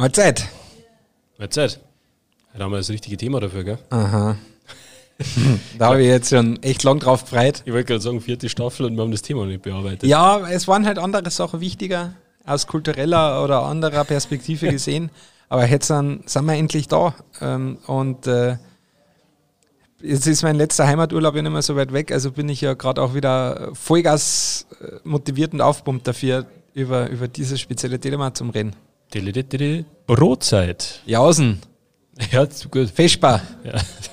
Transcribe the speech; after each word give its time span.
Mahlzeit. 0.00 0.48
Mahlzeit. 1.36 1.78
Da 2.56 2.64
haben 2.64 2.70
wir 2.70 2.78
das 2.78 2.88
richtige 2.88 3.18
Thema 3.18 3.38
dafür, 3.38 3.64
gell? 3.64 3.78
Aha. 3.90 4.34
da 5.78 5.88
habe 5.88 6.00
ich 6.00 6.08
jetzt 6.08 6.30
schon 6.30 6.62
echt 6.62 6.82
lang 6.84 7.00
drauf 7.00 7.24
gefreut. 7.24 7.60
Ich 7.66 7.72
wollte 7.74 7.84
gerade 7.84 8.00
sagen, 8.00 8.22
vierte 8.22 8.48
Staffel 8.48 8.86
und 8.86 8.96
wir 8.96 9.02
haben 9.02 9.10
das 9.10 9.20
Thema 9.20 9.42
noch 9.42 9.48
nicht 9.48 9.60
bearbeitet. 9.60 10.08
Ja, 10.08 10.48
es 10.48 10.66
waren 10.66 10.86
halt 10.86 10.98
andere 10.98 11.30
Sachen 11.30 11.60
wichtiger, 11.60 12.14
aus 12.46 12.66
kultureller 12.66 13.44
oder 13.44 13.64
anderer 13.64 14.04
Perspektive 14.04 14.68
gesehen. 14.70 15.10
Aber 15.50 15.66
jetzt 15.66 15.88
sind, 15.88 16.26
sind 16.30 16.46
wir 16.46 16.54
endlich 16.54 16.88
da. 16.88 17.14
Ähm, 17.42 17.76
und 17.86 18.26
äh, 18.26 18.56
jetzt 20.00 20.26
ist 20.26 20.42
mein 20.42 20.56
letzter 20.56 20.86
Heimaturlaub 20.86 21.36
ja 21.36 21.42
nicht 21.42 21.52
mehr 21.52 21.60
so 21.60 21.76
weit 21.76 21.92
weg, 21.92 22.10
also 22.10 22.32
bin 22.32 22.48
ich 22.48 22.62
ja 22.62 22.72
gerade 22.72 23.02
auch 23.02 23.12
wieder 23.12 23.68
Vollgas 23.74 24.66
äh, 24.80 25.06
motiviert 25.06 25.52
und 25.52 25.60
aufpumpt 25.60 26.08
dafür, 26.08 26.46
über, 26.72 27.10
über 27.10 27.28
dieses 27.28 27.60
spezielle 27.60 28.00
Thema 28.00 28.32
zum 28.32 28.48
Reden. 28.48 28.74
Brotzeit. 30.06 31.00
Jausen, 31.06 31.60
Ja, 32.30 32.46
gut. 32.70 32.90
Feschbar. 32.90 33.40
Ja. 33.64 33.72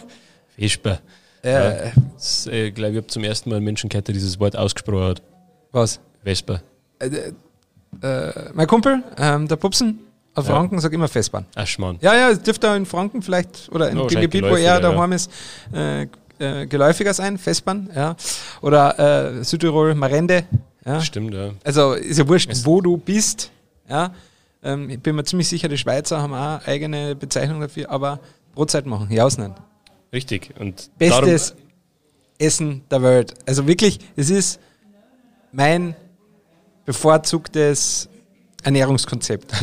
Vesper. 0.57 0.99
Äh, 1.43 1.51
Ja. 1.51 1.91
Das, 2.15 2.47
äh, 2.47 2.67
ich 2.67 2.73
glaube, 2.75 2.91
ich 2.91 2.97
habe 2.97 3.07
zum 3.07 3.23
ersten 3.23 3.49
Mal 3.49 3.57
einen 3.57 3.65
Menschen 3.65 3.89
gehört, 3.89 4.07
der 4.07 4.13
dieses 4.13 4.39
Wort 4.39 4.55
ausgesprochen 4.55 5.03
hat. 5.03 5.21
Was? 5.71 5.99
Vesper. 6.23 6.61
Äh, 6.99 7.31
äh, 8.01 8.31
mein 8.53 8.67
Kumpel, 8.67 9.03
ähm, 9.17 9.47
der 9.47 9.55
Pupsen 9.55 9.99
aus 10.33 10.47
Ja. 10.47 10.55
Franken, 10.55 10.79
sagt 10.79 10.93
immer 10.93 11.07
Festbahn. 11.07 11.45
Ach, 11.55 11.65
Schmarrn. 11.67 11.97
Ja, 12.01 12.15
ja, 12.15 12.29
es 12.29 12.41
dürfte 12.41 12.69
auch 12.71 12.75
in 12.75 12.85
Franken 12.85 13.21
vielleicht 13.21 13.69
oder 13.71 13.89
in 13.89 13.97
Ja, 13.97 14.05
dem 14.07 14.21
Gebiet, 14.21 14.43
wo 14.43 14.55
er 14.55 14.79
daheim 14.79 15.11
ist, 15.13 15.31
äh, 15.73 16.03
äh, 16.39 16.65
geläufiger 16.67 17.13
sein, 17.13 17.37
Festbahn, 17.37 17.89
ja. 17.95 18.15
Oder 18.61 19.39
äh, 19.39 19.43
Südtirol, 19.43 19.95
Marende, 19.95 20.45
ja. 20.85 21.01
Stimmt, 21.01 21.33
ja. 21.33 21.51
Also 21.63 21.93
ist 21.93 22.17
ja 22.19 22.27
wurscht, 22.27 22.51
Es- 22.51 22.65
wo 22.65 22.81
du 22.81 22.97
bist, 22.97 23.51
ja. 23.89 24.11
Ähm, 24.67 24.89
ich 24.89 24.99
bin 24.99 25.15
mir 25.15 25.23
ziemlich 25.23 25.47
sicher, 25.47 25.69
die 25.69 25.77
Schweizer 25.77 26.21
haben 26.21 26.33
auch 26.33 26.65
eigene 26.67 27.15
Bezeichnung 27.15 27.61
dafür, 27.61 27.89
aber 27.89 28.19
Brotzeit 28.53 28.85
machen, 28.85 29.07
ja, 29.09 29.23
ausnehmen. 29.23 29.55
Richtig. 30.11 30.53
Und 30.59 30.91
Bestes 30.97 31.55
Essen 32.37 32.83
der 32.91 33.01
Welt. 33.01 33.33
Also 33.45 33.65
wirklich, 33.65 33.99
es 34.17 34.29
ist 34.29 34.59
mein 35.53 35.95
bevorzugtes 36.85 38.09
Ernährungskonzept. 38.63 39.53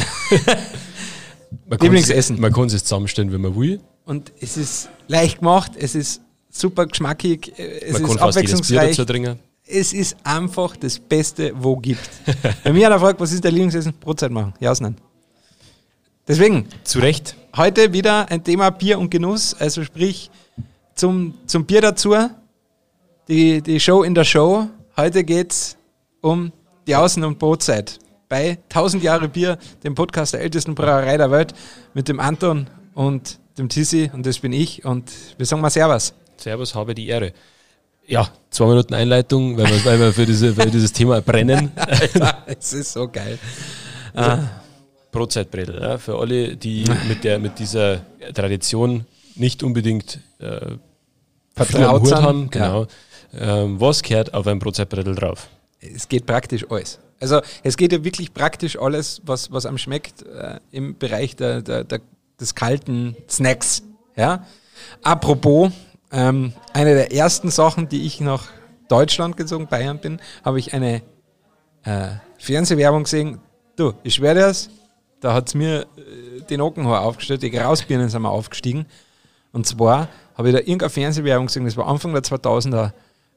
man 1.69 1.79
Lieblingsessen. 1.81 2.41
Man 2.41 2.53
kann 2.53 2.67
es 2.67 2.85
zusammenstellen, 2.85 3.31
wenn 3.31 3.43
man 3.43 3.55
will. 3.57 3.81
Und 4.07 4.33
es 4.41 4.57
ist 4.57 4.89
leicht 5.07 5.41
gemacht, 5.41 5.73
es 5.77 5.95
ist 5.95 6.23
super 6.51 6.87
geschmackig, 6.87 7.59
äh, 7.59 7.81
es 7.81 8.01
man 8.01 8.11
ist 8.11 8.19
abwechslungsreich. 8.19 8.97
Es 9.67 9.95
ist 9.95 10.17
einfach 10.25 10.77
das 10.77 10.99
Beste, 10.99 11.53
wo 11.55 11.77
gibt. 11.77 12.11
Wenn 12.63 12.75
mich 12.75 12.85
einer 12.85 13.01
fragt, 13.01 13.19
was 13.19 13.33
ist 13.33 13.43
der 13.43 13.51
Lieblingsessen? 13.51 13.95
Brotzeit 13.95 14.31
machen. 14.31 14.53
Ja, 14.61 14.71
ausnehmen. 14.71 14.97
Deswegen, 16.29 16.69
Zu 16.85 16.99
Recht. 16.99 17.35
heute 17.57 17.93
wieder 17.93 18.31
ein 18.31 18.45
Thema 18.45 18.71
Bier 18.71 18.99
und 18.99 19.11
Genuss, 19.11 19.55
also 19.55 19.83
sprich 19.85 20.31
zum, 20.95 21.35
zum 21.47 21.65
Bier 21.65 21.81
dazu, 21.81 22.15
die, 23.29 23.63
die 23.63 23.81
Show 23.81 24.03
in 24.03 24.15
der 24.15 24.25
Show. 24.25 24.67
Heute 24.97 25.25
geht 25.25 25.53
es 25.53 25.77
um 26.21 26.53
die 26.87 26.95
Außen- 26.95 27.25
und 27.25 27.39
Brotzeit. 27.39 27.99
Bei 28.29 28.59
1000 28.69 29.03
Jahre 29.03 29.29
Bier, 29.29 29.59
dem 29.83 29.95
Podcast 29.95 30.35
der 30.35 30.41
ältesten 30.41 30.75
Brauerei 30.75 31.17
der 31.17 31.31
Welt, 31.31 31.55
mit 31.95 32.09
dem 32.09 32.21
Anton 32.21 32.69
und 32.95 33.39
dem 33.57 33.69
Tissi 33.69 34.11
und 34.13 34.27
das 34.27 34.39
bin 34.41 34.53
ich 34.53 34.85
und 34.85 35.11
wir 35.39 35.47
sagen 35.47 35.63
mal 35.63 35.71
Servus. 35.71 36.13
Servus, 36.37 36.75
habe 36.75 36.95
die 36.95 37.07
Ehre. 37.07 37.33
Ja, 38.07 38.29
zwei 38.55 38.67
Minuten 38.67 38.95
Einleitung, 38.95 39.57
weil 39.57 39.67
wir, 39.67 39.85
weil 39.85 39.99
wir 39.99 40.13
für, 40.13 40.27
diese, 40.27 40.55
für 40.55 40.67
dieses 40.67 40.93
Thema 40.93 41.21
brennen. 41.21 41.73
es 42.47 42.73
ist 42.73 42.93
so 42.93 43.09
geil. 43.09 43.39
Brotzeitbredel, 45.11 45.81
ja, 45.81 45.99
für 45.99 46.19
alle, 46.19 46.57
die 46.57 46.85
mit, 47.09 47.25
der, 47.25 47.39
mit 47.39 47.59
dieser 47.59 48.01
Tradition 48.33 49.07
nicht 49.37 49.63
unbedingt 49.63 50.21
äh, 50.39 50.45
am 50.47 50.81
Vertraut 51.55 52.07
sind. 52.07 52.23
haben. 52.23 52.51
Genau. 52.51 52.87
Ähm, 53.37 53.81
was 53.81 54.03
gehört 54.03 54.35
auf 54.35 54.47
ein 54.47 54.59
Brotzeitbredel 54.59 55.15
drauf? 55.15 55.49
Es 55.81 56.09
geht 56.09 56.27
praktisch 56.27 56.65
alles. 56.71 56.99
Also 57.21 57.41
es 57.63 57.77
geht 57.77 57.93
ja 57.93 58.03
wirklich 58.05 58.33
praktisch 58.33 58.79
alles, 58.79 59.21
was, 59.25 59.51
was 59.53 59.67
einem 59.67 59.79
schmeckt 59.79 60.23
äh, 60.23 60.59
im 60.73 60.97
Bereich 60.99 61.37
der, 61.37 61.63
der, 61.63 61.85
der, 61.85 62.01
des 62.41 62.55
kalten 62.55 63.17
Snacks. 63.29 63.83
Ja? 64.17 64.45
Apropos, 65.03 65.71
ähm, 66.15 66.53
eine 66.73 66.95
der 66.95 67.13
ersten 67.13 67.51
Sachen, 67.51 67.89
die 67.89 68.07
ich 68.07 68.21
nach 68.21 68.47
Deutschland 68.89 69.37
gezogen, 69.37 69.67
Bayern 69.67 69.99
bin, 69.99 70.21
habe 70.45 70.59
ich 70.59 70.73
eine 70.73 71.03
äh, 71.83 72.09
Fernsehwerbung 72.39 73.03
gesehen. 73.03 73.41
Du, 73.77 73.95
ich 74.05 74.15
schwöre 74.15 74.37
das, 74.37 74.71
da 75.21 75.35
hat 75.35 75.49
es 75.49 75.55
mir 75.55 75.87
äh, 75.97 76.43
den 76.49 76.61
Nackenhaar 76.61 77.03
aufgestellt, 77.03 77.43
die 77.43 77.51
Grausbirnen 77.51 78.09
sind 78.09 78.23
mir 78.23 78.31
aufgestiegen. 78.31 78.87
Und 79.53 79.67
zwar 79.67 80.09
habe 80.37 80.49
ich 80.49 80.55
da 80.55 80.61
irgendeine 80.61 80.91
Fernsehwerbung 80.91 81.47
gesehen, 81.47 81.65
das 81.65 81.77
war 81.77 81.89
Anfang 81.89 82.13
der 82.13 82.23
2000er, 82.23 82.93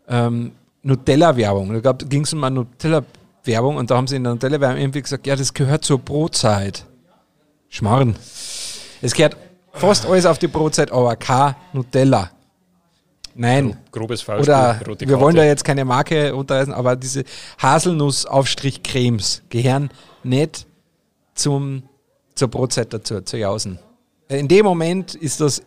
ähm, 0.08 0.52
Nutella-Werbung. 0.84 1.82
Da 1.82 1.92
ging 1.94 2.24
es 2.24 2.34
um 2.34 2.44
eine 2.44 2.56
Nutella-Werbung 2.58 3.78
und 3.78 3.90
da 3.90 3.98
haben 3.98 4.08
sie 4.08 4.16
in 4.16 4.24
der 4.24 4.34
Nutella-Werbung 4.34 4.78
irgendwie 4.80 5.02
gesagt, 5.02 5.26
ja, 5.26 5.36
das 5.36 5.54
gehört 5.54 5.84
zur 5.84 6.00
Brotzeit. 6.00 6.86
Schmarrn. 7.70 8.16
Es 9.02 9.14
gehört 9.14 9.36
fast 9.74 10.06
alles 10.06 10.26
auf 10.26 10.38
die 10.38 10.48
Brotzeit, 10.48 10.92
aber 10.92 11.16
kein 11.16 11.56
Nutella. 11.74 12.32
Nein. 13.38 13.78
Grobes 13.92 14.22
Faustspiel, 14.22 14.54
Oder 14.54 14.82
rote 14.88 15.08
wir 15.08 15.20
wollen 15.20 15.36
da 15.36 15.44
jetzt 15.46 15.64
keine 15.64 15.86
Marke 15.86 16.32
runterreißen, 16.32 16.74
aber 16.74 16.96
diese 16.96 17.24
Haselnuss-Aufstrich-Cremes 17.62 19.44
gehören 19.50 19.90
nicht 20.24 20.66
zum, 21.36 21.84
zur 22.36 22.48
Brotzeit 22.50 22.92
dazu, 22.94 23.22
zur 23.22 23.40
Jausen. 23.40 23.80
In 24.30 24.48
dem 24.48 24.66
Moment 24.66 25.16
ist 25.16 25.40
das, 25.40 25.62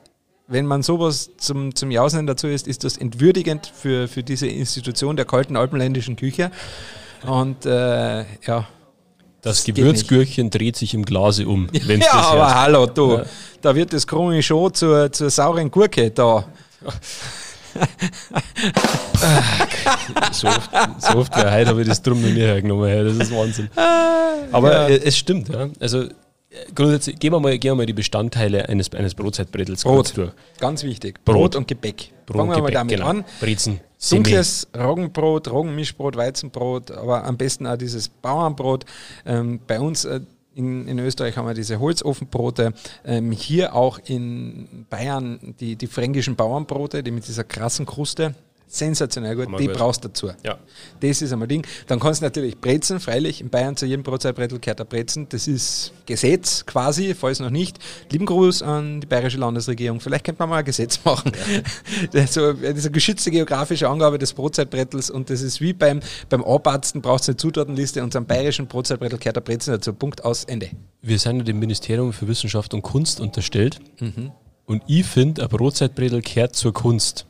wenn 0.48 0.66
man 0.66 0.82
sowas 0.82 1.31
zum, 1.38 1.75
zum 1.75 1.91
Jausen 1.91 2.26
dazu 2.26 2.48
ist, 2.48 2.66
ist 2.66 2.84
das 2.84 2.97
entwürdigend 2.97 3.72
für, 3.75 4.08
für 4.08 4.22
diese 4.22 4.47
Institution 4.48 5.16
der 5.16 5.25
kalten 5.25 5.56
alpenländischen 5.56 6.16
Küche. 6.16 6.50
Und 7.26 7.66
äh, 7.66 8.25
ja. 8.47 8.66
Das 9.42 9.64
geht 9.64 9.76
Gewürzgürkchen 9.76 10.50
dreht 10.50 10.76
sich 10.76 10.92
im 10.92 11.04
Glase 11.04 11.47
um, 11.48 11.69
ja, 11.72 11.97
das 11.97 12.08
aber 12.12 12.41
hört. 12.41 12.54
hallo, 12.56 12.87
du, 12.87 13.12
Ja. 13.19 13.25
da 13.62 13.75
wird 13.75 13.92
das 13.92 14.06
Krumme 14.06 14.42
schon 14.42 14.75
zur, 14.75 15.10
zur 15.12 15.31
sauren 15.31 15.70
Gurke 15.70 16.10
da. 16.10 16.44
So 20.32 20.48
oft, 20.48 20.70
so 20.98 21.19
oft 21.19 21.36
wie 21.36 21.41
heute 21.41 21.66
habe 21.66 21.82
ich 21.82 21.88
das 21.88 22.03
drum 22.03 22.20
noch 22.22 22.28
nie 22.28 22.41
hergenommen. 22.41 23.04
Das 23.04 23.28
ist 23.28 23.34
Wahnsinn. 23.34 23.69
Aber 24.53 24.88
ja. 24.88 24.97
es 24.97 25.16
stimmt, 25.16 25.48
ja. 25.48 25.69
Also 25.78 26.03
äh, 26.03 26.08
grundsätzlich, 26.75 27.19
gehen 27.19 27.32
wir 27.32 27.41
mal, 27.41 27.58
gehen 27.58 27.72
wir 27.72 27.76
mal 27.76 27.86
die 27.86 27.92
Bestandteile 27.92 28.69
eines, 28.69 28.92
eines 28.92 29.14
Brotzeitbredels 29.14 29.84
kurz 29.84 30.12
Brot, 30.12 30.16
durch. 30.26 30.58
ganz 30.58 30.82
wichtig. 30.82 31.25
Brot. 31.25 31.36
Brot, 31.36 31.56
und 31.56 31.69
Gebäck. 31.69 32.10
Brot, 32.26 32.36
Fangen 32.36 32.50
wir 32.50 32.58
mal 32.58 32.66
Gebäck, 32.66 32.75
damit 32.75 32.97
genau. 32.97 33.08
an. 33.08 33.25
Brezen. 33.41 33.81
Dunkles 34.10 34.66
Roggenbrot, 34.76 35.50
Roggenmischbrot, 35.50 36.16
Weizenbrot, 36.16 36.91
aber 36.91 37.25
am 37.25 37.37
besten 37.37 37.66
auch 37.66 37.76
dieses 37.76 38.08
Bauernbrot. 38.08 38.87
Ähm, 39.26 39.60
bei 39.66 39.78
uns 39.78 40.06
äh, 40.06 40.20
in, 40.55 40.88
in 40.88 40.99
Österreich 40.99 41.37
haben 41.37 41.47
wir 41.47 41.55
diese 41.55 41.81
Holzofenbrote. 41.81 42.72
Ähm, 43.05 43.33
hier 43.33 43.75
auch 43.75 43.99
in 44.05 44.87
Bayern 44.91 45.55
die, 45.61 45.77
die 45.77 45.87
fränkischen 45.87 46.37
Bauernbrote, 46.37 47.03
die 47.03 47.11
mit 47.11 47.27
dieser 47.27 47.44
krassen 47.44 47.87
Kruste. 47.87 48.34
Sensationell 48.72 49.34
gut, 49.34 49.48
die 49.58 49.66
gut. 49.66 49.76
brauchst 49.76 50.04
du 50.04 50.08
dazu. 50.08 50.31
Ja. 50.44 50.56
Das 51.00 51.20
ist 51.20 51.32
einmal 51.32 51.48
Ding. 51.48 51.66
Dann 51.88 51.98
kannst 51.98 52.20
du 52.20 52.26
natürlich 52.26 52.56
Brezen, 52.56 53.00
freilich. 53.00 53.41
In 53.41 53.50
Bayern 53.50 53.76
zu 53.76 53.84
jedem 53.84 54.04
Brotzeitbrettel 54.04 54.60
gehört 54.60 54.78
der 54.78 54.84
Brezen. 54.84 55.28
Das 55.28 55.48
ist 55.48 55.92
Gesetz 56.06 56.64
quasi, 56.66 57.16
falls 57.16 57.41
noch 57.41 57.50
nicht. 57.50 57.81
Lieben 58.12 58.26
Gruß 58.26 58.62
an 58.62 59.00
die 59.00 59.08
bayerische 59.08 59.38
Landesregierung. 59.38 59.99
Vielleicht 59.99 60.25
könnte 60.25 60.40
man 60.40 60.50
mal 60.50 60.58
ein 60.58 60.64
Gesetz 60.64 61.00
machen. 61.05 61.32
Das, 62.12 62.34
so, 62.34 62.52
das 62.52 62.76
ist 62.76 62.84
eine 62.84 62.93
geschützte 62.93 63.31
geografische 63.31 63.88
Angabe 63.88 64.19
des 64.19 64.32
Brotzeitbrettels 64.32 65.11
und 65.11 65.31
das 65.31 65.43
ist 65.43 65.61
wie 65.61 65.73
beim, 65.73 66.00
beim 66.28 66.43
Abarzten 66.44 67.02
brauchst 67.02 67.28
du 67.28 67.32
eine 67.32 67.37
Zutatenliste 67.37 68.02
und 68.02 68.12
zum 68.12 68.26
bayerischen 68.26 68.66
Brotzeitbrettel 68.66 69.19
gehört 69.19 69.37
der 69.37 69.40
Brezen 69.40 69.73
dazu. 69.73 69.93
Punkt 69.93 70.25
aus, 70.25 70.44
Ende. 70.44 70.70
Wir 71.02 71.19
sind 71.19 71.38
ja 71.38 71.43
dem 71.43 71.58
Ministerium 71.58 72.12
für 72.12 72.28
Wissenschaft 72.28 72.75
und 72.75 72.82
Kunst 72.82 73.20
unterstellt. 73.20 73.81
Mhm. 74.00 74.32
Und 74.66 74.82
ich 74.87 75.05
finde, 75.05 75.43
ein 75.43 75.49
Brotzeitbredel 75.49 76.23
kehrt 76.23 76.55
zur 76.55 76.73
Kunst. 76.73 77.26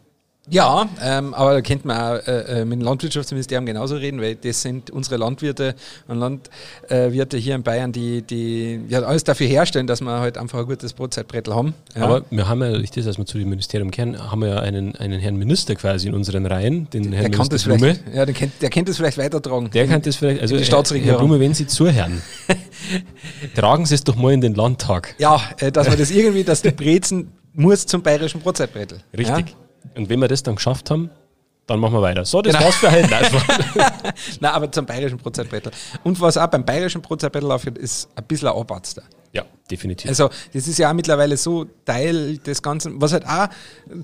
Ja, 0.51 0.89
ähm, 1.03 1.33
aber 1.33 1.55
da 1.55 1.61
könnte 1.63 1.87
man 1.87 1.97
auch 1.97 2.27
äh, 2.27 2.61
äh, 2.61 2.65
mit 2.65 2.81
dem 2.81 2.85
Landwirtschaftsministerium 2.85 3.67
genauso 3.67 3.95
reden, 3.97 4.21
weil 4.21 4.35
das 4.35 4.63
sind 4.63 4.91
unsere 4.91 5.17
Landwirte 5.17 5.75
und 6.09 6.19
Landwirte 6.19 7.37
hier 7.37 7.55
in 7.55 7.63
Bayern, 7.63 7.93
die, 7.93 8.23
die 8.23 8.81
ja, 8.89 9.01
alles 9.03 9.23
dafür 9.25 9.47
herstellen, 9.47 9.87
dass 9.87 10.01
wir 10.01 10.19
halt 10.21 10.37
einfach 10.39 10.59
ein 10.59 10.67
gutes 10.67 10.93
Brotzeitbrettel 10.93 11.55
haben. 11.55 11.75
Ja. 11.95 12.03
Aber 12.03 12.23
wir 12.31 12.49
haben 12.49 12.63
ja, 12.63 12.73
durch 12.73 12.91
das, 12.91 13.17
wir 13.17 13.27
zu 13.27 13.39
dem 13.39 13.49
Ministerium 13.49 13.91
kehren, 13.91 14.19
haben 14.31 14.41
wir 14.41 14.49
ja 14.49 14.59
einen, 14.61 14.97
einen 14.97 15.21
Herrn 15.21 15.37
Minister 15.37 15.75
quasi 15.77 16.09
in 16.09 16.15
unseren 16.15 16.45
Reihen, 16.47 16.91
den 16.91 17.13
Herrn 17.13 17.31
der 17.31 17.39
das 17.47 17.49
Minister 17.67 17.77
Blume. 17.77 17.99
ja, 18.13 18.27
der 18.27 18.35
kennt, 18.35 18.53
der 18.61 18.71
kennt 18.71 18.89
das 18.89 18.97
vielleicht 18.97 19.19
weitertragen. 19.19 19.71
Der 19.71 19.87
kann 19.87 20.03
das 20.03 20.17
vielleicht, 20.17 20.43
also 20.43 20.55
die 20.57 20.61
Herr- 20.63 20.67
Staatsregierung. 20.67 21.11
Herr 21.21 21.27
Blume, 21.27 21.41
wenn 21.41 21.55
Sie 21.55 21.67
zuhören, 21.67 22.21
tragen 23.55 23.87
Sie 23.87 23.95
es 23.95 24.05
doch 24.05 24.17
mal 24.17 24.33
in 24.33 24.41
den 24.41 24.55
Landtag. 24.55 25.15
ja, 25.19 25.41
äh, 25.59 25.71
dass 25.71 25.89
man 25.89 25.99
das 25.99 26.11
irgendwie, 26.11 26.45
dass 26.45 26.63
die 26.63 26.71
Brezen 26.71 27.31
muss 27.55 27.87
zum 27.87 28.03
bayerischen 28.03 28.41
Brotzeitbrettel. 28.41 28.99
Richtig. 29.17 29.57
Und 29.97 30.09
wenn 30.09 30.21
wir 30.21 30.29
das 30.29 30.43
dann 30.43 30.57
geschafft 30.57 30.91
haben, 30.91 31.11
dann 31.67 31.79
machen 31.79 31.95
wir 31.95 32.03
weiter. 32.03 32.25
So, 32.25 32.43
das 32.43 32.53
Genau. 32.55 32.65
war's 32.67 32.77
für 32.77 32.91
heute. 32.91 33.09
Nein, 34.41 34.53
aber 34.53 34.73
zum 34.73 34.87
bayerischen 34.87 35.19
Brotzeitbrettel. 35.19 35.73
Und 36.03 36.21
was 36.21 36.37
auch 36.37 36.49
beim 36.49 36.65
bayerischen 36.65 37.01
Brotzeitbrettel 37.01 37.51
aufhört, 37.53 37.79
ist 37.79 38.09
ein 38.17 38.25
bisschen 38.25 38.49
ein 38.49 38.57
Abarzt. 38.57 39.01
ja, 39.33 39.45
definitiv. 39.71 40.09
Also, 40.09 40.29
das 40.53 40.67
ist 40.69 40.79
ja 40.79 40.91
auch 40.91 40.95
mittlerweile 40.95 41.37
so 41.37 41.67
Teil 41.85 42.39
des 42.39 42.63
Ganzen, 42.63 43.01
was 43.01 43.13
halt 43.13 43.27
auch 43.27 43.49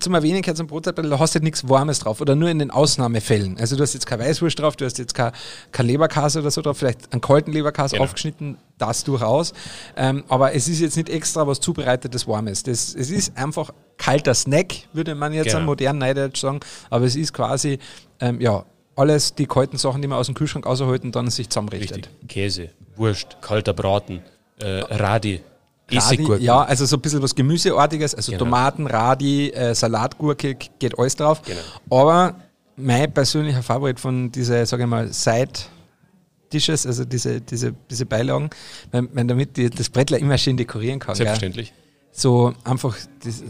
zum 0.01 0.15
Erwähnen 0.15 0.43
gehört 0.43 0.57
zum 0.57 0.67
Brotzeitbrettel, 0.67 1.11
da 1.11 1.19
hast 1.19 1.35
du 1.35 1.39
halt 1.39 1.45
nichts 1.45 1.69
Warmes 1.69 1.99
drauf 1.99 2.21
oder 2.21 2.35
nur 2.35 2.49
in 2.49 2.59
den 2.59 2.71
Ausnahmefällen. 2.71 3.59
Also, 3.59 3.77
du 3.77 3.83
hast 3.83 3.95
jetzt 3.95 4.07
keine 4.07 4.25
Weißwurst 4.25 4.59
drauf, 4.59 4.77
du 4.77 4.85
hast 4.85 4.99
jetzt 4.99 5.15
kein, 5.15 5.33
kein 5.73 5.87
Leberkäse 5.87 6.41
oder 6.41 6.51
so 6.51 6.63
drauf, 6.63 6.79
vielleicht 6.79 7.13
einen 7.13 7.21
kalten 7.21 7.53
Leberkäse 7.53 7.97
Genau. 7.97 8.05
aufgeschnitten, 8.05 8.59
das 8.79 9.05
durchaus. 9.05 9.53
Ähm, 9.97 10.25
aber 10.29 10.55
es 10.55 10.69
ist 10.69 10.81
jetzt 10.81 10.97
nicht 10.97 11.09
extra 11.09 11.47
was 11.47 11.61
zubereitetes 11.61 12.27
Warmes. 12.27 12.63
Das, 12.63 12.95
es 12.95 13.11
ist 13.11 13.37
einfach 13.37 13.71
kalter 13.97 14.35
Snack, 14.35 14.75
würde 14.93 15.15
man 15.15 15.33
jetzt 15.33 15.47
Genau. 15.47 15.59
am 15.59 15.65
modernen 15.67 15.99
Neudeutsch 15.99 16.41
sagen, 16.41 16.61
aber 16.91 17.05
es 17.07 17.17
ist 17.17 17.33
quasi, 17.33 17.79
ähm, 18.21 18.41
ja, 18.41 18.65
alles 18.97 19.35
die 19.35 19.47
kalten 19.47 19.77
Sachen, 19.77 20.01
die 20.01 20.09
man 20.09 20.19
aus 20.19 20.27
dem 20.27 20.35
Kühlschrank 20.35 20.65
rausholt 20.67 21.05
und 21.05 21.15
dann 21.15 21.29
sich 21.31 21.49
zusammenrichtet. 21.51 21.97
Richtig. 22.09 22.29
Käse, 22.29 22.71
Wurst, 22.97 23.37
kalter 23.43 23.75
Braten, 23.75 24.23
äh, 24.59 24.67
Radi, 24.89 25.43
Radi, 25.91 26.45
ja, 26.45 26.63
also 26.63 26.85
so 26.85 26.97
ein 26.97 27.01
bisschen 27.01 27.23
was 27.23 27.35
Gemüseartiges, 27.35 28.15
also 28.15 28.33
Genau. 28.33 28.45
Tomaten, 28.45 28.87
Radi, 28.87 29.51
äh, 29.51 29.75
Salatgurke, 29.75 30.57
geht 30.79 30.99
alles 30.99 31.15
drauf. 31.17 31.43
Genau. 31.43 31.61
Aber 32.03 32.35
mein 32.77 33.13
persönlicher 33.13 33.63
Favorit 33.63 34.01
von 34.01 34.31
diese, 34.33 34.67
sage 34.67 34.83
ich 34.83 34.89
mal, 34.89 35.13
Side-Dishes, 35.13 36.87
also 36.87 37.05
diese, 37.05 37.41
diese, 37.41 37.73
diese 37.91 38.07
Beilagen, 38.07 38.51
wenn, 38.91 39.09
wenn 39.13 39.29
damit 39.29 39.57
die, 39.57 39.71
das 39.71 39.89
Brettler 39.89 40.19
immer 40.19 40.37
schön 40.39 40.57
dekorieren 40.57 40.99
kann. 40.99 41.15
Gell? 41.15 41.27
Selbstverständlich. 41.27 41.73
So 42.13 42.53
einfach 42.65 42.97
das, 43.25 43.43
äh, 43.43 43.45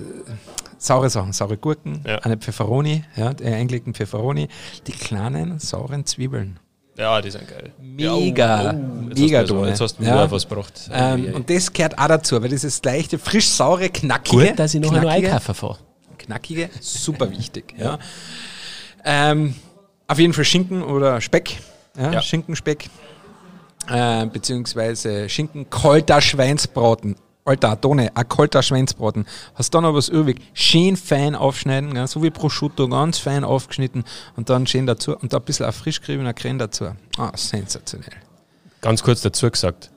saure 0.79 1.09
Sachen, 1.09 1.33
saure 1.33 1.57
Gurken, 1.57 2.03
Ja. 2.07 2.19
eine 2.19 2.37
Pfefferoni, 2.37 3.05
ja, 3.17 3.29
eingelegten 3.29 3.95
Pfefferoni, 3.95 4.49
die 4.87 4.93
kleinen 4.93 5.59
sauren 5.59 6.05
Zwiebeln. 6.05 6.59
Ja, 6.99 7.21
die 7.21 7.31
sind 7.31 7.47
geil. 7.49 7.73
Mega, 7.81 8.63
ja, 8.63 8.73
oh, 8.73 9.09
jetzt 9.09 9.19
mega 9.19 9.39
hast 9.41 9.51
du, 9.51 9.55
Done. 9.55 9.69
Jetzt 9.69 9.81
hast 9.81 9.99
du 9.99 10.03
mir 10.03 10.09
Ja. 10.09 10.31
was 10.31 10.49
gebracht. 10.49 10.73
Ähm, 10.93 11.35
und 11.35 11.51
das 11.51 11.73
gehört 11.73 11.99
auch 11.99 12.09
dazu, 12.09 12.41
weil 12.41 12.49
dieses 12.49 12.83
leichte, 12.83 13.19
frisch 13.19 13.49
saure, 13.49 13.89
knackige. 13.91 14.49
Gut, 14.49 14.59
dass 14.59 14.73
ich 14.75 14.81
noch 14.81 14.93
einen 14.93 15.07
Einkaufen 15.07 15.55
fahre. 15.55 15.79
knackige, 16.19 16.71
super 16.81 17.31
wichtig. 17.31 17.75
Ja. 17.79 17.99
Ähm, 19.05 19.55
auf 20.09 20.19
jeden 20.19 20.33
Fall 20.33 20.45
Schinken 20.45 20.83
oder 20.83 21.21
Speck. 21.21 21.59
Ja, 21.99 22.13
Ja. 22.13 22.23
Schinkenspeck. 22.23 22.89
Äh, 23.89 24.27
beziehungsweise 24.27 25.29
Schinken, 25.29 25.69
kalter 25.71 26.21
Schweinsbraten. 26.21 27.17
Alter, 27.47 27.81
Tone, 27.81 28.11
ein 28.15 28.29
kalter 28.29 28.61
Schweinsbraten. 28.61 29.25
Hast 29.55 29.73
dann 29.73 29.85
noch 29.85 29.95
was 29.95 30.09
übrig. 30.09 30.39
Schön 30.53 30.97
fein 30.97 31.37
aufschneiden, 31.37 31.95
ja, 31.95 32.07
so 32.09 32.21
wie 32.23 32.31
Prosciutto, 32.31 32.89
ganz 32.89 33.19
fein 33.19 33.45
aufgeschnitten 33.45 34.03
und 34.37 34.51
dann 34.51 34.67
schön 34.67 34.85
dazu 34.87 35.17
und 35.17 35.33
da 35.33 35.37
ein 35.37 35.45
bisschen 35.45 35.65
auch 35.67 35.73
frisch 35.73 36.01
geriebener 36.01 36.35
Creme 36.35 36.59
dazu. 36.59 36.87
Ah, 37.17 37.31
sensationell. 37.37 38.11
Ganz 38.81 39.01
kurz 39.03 39.21
dazu 39.21 39.49
gesagt, 39.49 39.93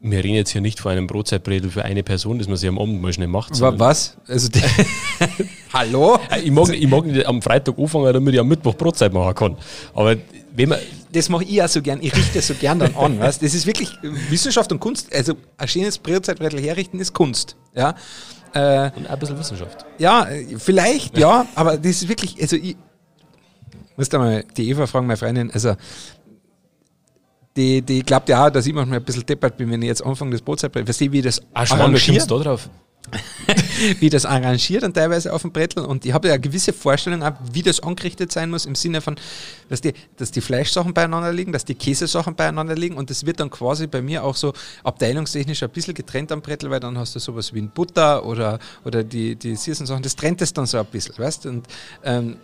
wir 0.00 0.18
reden 0.24 0.34
jetzt 0.34 0.50
hier 0.50 0.62
nicht 0.62 0.80
von 0.80 0.92
einem 0.92 1.06
Brotzeitbredel 1.06 1.70
für 1.70 1.84
eine 1.84 2.02
Person, 2.02 2.38
das 2.38 2.48
man 2.48 2.56
sich 2.56 2.68
am 2.70 2.78
Abend 2.78 3.02
mal 3.02 3.12
schnell 3.12 3.28
macht. 3.28 3.52
Was? 3.60 4.16
Also 4.26 4.48
Hallo? 5.74 6.18
Äh, 6.30 6.40
Ich 6.40 6.50
mag, 6.50 6.70
ich 6.70 6.88
mag 6.88 7.04
nicht 7.04 7.26
am 7.26 7.42
Freitag 7.42 7.78
anfangen, 7.78 8.12
damit 8.14 8.32
ich 8.32 8.40
am 8.40 8.48
Mittwoch 8.48 8.74
Brotzeit 8.74 9.12
machen 9.12 9.34
kann. 9.34 9.56
Aber 9.94 10.16
wenn 10.54 10.68
man, 10.70 10.78
das 11.14 11.28
mache 11.28 11.44
ich 11.44 11.62
auch 11.62 11.68
so 11.68 11.80
gern. 11.80 12.00
Ich 12.02 12.14
richte 12.14 12.38
es 12.38 12.48
so 12.48 12.54
gern 12.54 12.78
dann 12.78 12.94
an. 12.96 13.18
Weißt? 13.20 13.42
Das 13.42 13.54
ist 13.54 13.66
wirklich 13.66 13.90
Wissenschaft 14.02 14.70
und 14.72 14.80
Kunst. 14.80 15.14
Also 15.14 15.34
ein 15.56 15.68
schönes 15.68 15.98
Brotzeitbrettel 15.98 16.60
herrichten 16.60 17.00
ist 17.00 17.12
Kunst. 17.12 17.56
Ja, 17.74 17.94
äh, 18.52 18.90
und 18.96 19.06
ein 19.06 19.18
bisschen 19.18 19.38
Wissenschaft. 19.38 19.84
ja 19.98 20.28
vielleicht, 20.58 21.18
ja, 21.18 21.46
aber 21.54 21.76
das 21.76 22.02
ist 22.02 22.08
wirklich, 22.08 22.40
also 22.40 22.56
ich 22.56 22.76
muss 23.96 24.08
da 24.08 24.18
mal 24.18 24.44
die 24.56 24.68
Eva 24.70 24.86
fragen, 24.86 25.06
meine 25.06 25.16
Freundin, 25.16 25.50
also 25.50 25.74
die, 27.56 27.82
die 27.82 28.02
glaubt 28.02 28.28
ja 28.28 28.46
auch, 28.46 28.50
dass 28.50 28.66
ich 28.66 28.72
manchmal 28.72 28.98
ein 28.98 29.04
bisschen 29.04 29.26
deppert 29.26 29.56
bin, 29.56 29.70
wenn 29.70 29.82
ich 29.82 29.88
jetzt 29.88 30.04
anfange, 30.04 30.32
das 30.32 30.42
Brotzeitbrettel, 30.42 30.86
verstehe, 30.86 31.10
wie 31.10 31.22
das 31.22 31.40
du 32.30 32.38
da 32.38 32.44
drauf? 32.44 32.68
wie 34.00 34.10
das 34.10 34.24
arrangiert 34.24 34.82
dann 34.82 34.94
teilweise 34.94 35.32
auf 35.32 35.42
dem 35.42 35.52
Brettel. 35.52 35.84
Und 35.84 36.04
ich 36.06 36.12
habe 36.12 36.28
ja 36.28 36.34
eine 36.34 36.40
gewisse 36.40 36.72
Vorstellung, 36.72 37.22
wie 37.52 37.62
das 37.62 37.80
angerichtet 37.80 38.32
sein 38.32 38.50
muss, 38.50 38.66
im 38.66 38.74
Sinne 38.74 39.00
von, 39.00 39.16
dass 39.68 39.80
die, 39.80 39.92
dass 40.16 40.30
die 40.30 40.40
Fleischsachen 40.40 40.94
beieinander 40.94 41.32
liegen, 41.32 41.52
dass 41.52 41.64
die 41.64 41.74
Käsesachen 41.74 42.34
beieinander 42.34 42.74
liegen. 42.74 42.96
Und 42.96 43.10
das 43.10 43.26
wird 43.26 43.40
dann 43.40 43.50
quasi 43.50 43.86
bei 43.86 44.02
mir 44.02 44.24
auch 44.24 44.36
so 44.36 44.52
abteilungstechnisch 44.82 45.62
ein 45.62 45.70
bisschen 45.70 45.94
getrennt 45.94 46.32
am 46.32 46.42
Brettel, 46.42 46.70
weil 46.70 46.80
dann 46.80 46.98
hast 46.98 47.14
du 47.14 47.18
sowas 47.18 47.52
wie 47.52 47.60
ein 47.60 47.70
Butter 47.70 48.24
oder, 48.24 48.58
oder 48.84 49.04
die, 49.04 49.36
die 49.36 49.56
Sachen, 49.56 50.02
das 50.02 50.16
trennt 50.16 50.42
es 50.42 50.52
dann 50.52 50.66
so 50.66 50.78
ein 50.78 50.86
bisschen, 50.86 51.16
weißt? 51.18 51.44
Du? 51.44 51.48
Und 51.50 51.66
ähm, 52.04 52.36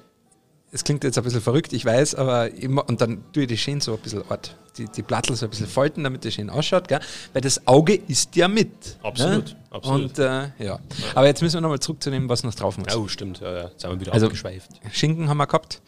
es 0.73 0.85
klingt 0.85 1.03
jetzt 1.03 1.19
ein 1.19 1.25
bisschen 1.25 1.41
verrückt, 1.41 1.73
ich 1.73 1.85
weiß, 1.85 2.15
aber 2.15 2.51
immer, 2.55 2.89
und 2.89 3.01
dann 3.01 3.25
tue 3.33 3.43
ich 3.43 3.49
die 3.49 3.59
schön 3.59 3.81
so 3.81 3.95
ein 3.95 3.99
bisschen 4.01 4.23
Ort, 4.29 4.57
die, 4.79 4.85
die 4.87 5.03
Plattel 5.03 5.35
so 5.35 5.47
ein 5.47 5.51
bisschen 5.51 5.67
falten, 5.67 6.05
damit 6.05 6.25
das 6.25 6.35
schön 6.35 6.49
ausschaut, 6.49 6.87
gell? 6.87 7.01
weil 7.33 7.43
das 7.43 7.67
Auge 7.67 7.95
ist 7.95 8.37
ja 8.37 8.47
mit. 8.47 8.71
Absolut, 9.03 9.47
ne? 9.47 9.57
absolut. 9.71 10.03
Und 10.03 10.19
äh, 10.21 10.49
ja, 10.59 10.79
aber 11.15 11.27
jetzt 11.27 11.43
müssen 11.43 11.57
wir 11.57 11.61
nochmal 11.63 11.81
zurückzunehmen, 11.81 12.29
was 12.29 12.45
noch 12.45 12.55
drauf 12.55 12.79
muss. 12.79 12.95
Oh, 12.95 13.09
stimmt. 13.09 13.41
Ja, 13.41 13.53
ja. 13.53 13.63
Jetzt 13.69 13.81
sind 13.81 13.91
wir 13.91 14.01
wieder 14.01 14.13
Also- 14.13 14.27
abgeschweift. 14.27 14.71
Schinken 14.93 15.29
haben 15.29 15.39
wir 15.39 15.47
gehabt, 15.49 15.83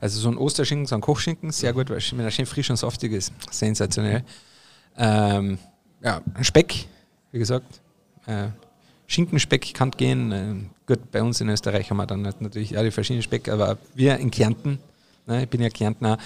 also 0.00 0.20
so 0.20 0.28
ein 0.28 0.36
Osterschinken, 0.36 0.86
so 0.86 0.96
ein 0.96 1.00
Kochschinken, 1.00 1.50
sehr 1.50 1.72
gut, 1.72 1.88
weil 1.88 1.96
er 1.96 2.30
schön 2.30 2.46
frisch 2.46 2.68
und 2.68 2.76
saftig 2.76 3.12
ist, 3.12 3.32
sensationell. 3.50 4.22
Ähm, 4.98 5.58
ja, 6.02 6.20
ein 6.34 6.44
Speck, 6.44 6.86
wie 7.32 7.38
gesagt, 7.38 7.80
äh, 8.26 8.48
Schinkenspeck 9.06 9.72
kann 9.72 9.90
gehen. 9.92 10.70
Gut, 10.86 11.10
bei 11.10 11.20
uns 11.22 11.40
in 11.40 11.48
Österreich 11.48 11.90
haben 11.90 11.96
wir 11.96 12.06
dann 12.06 12.24
halt 12.24 12.40
natürlich 12.40 12.76
auch 12.78 12.82
die 12.82 12.90
verschiedenen 12.92 13.22
Speck, 13.22 13.48
aber 13.48 13.76
wir 13.94 14.18
in 14.18 14.30
Kärnten, 14.30 14.78
ne, 15.26 15.42
ich 15.42 15.48
bin 15.48 15.60
ja 15.60 15.68
Kärntner, 15.68 16.16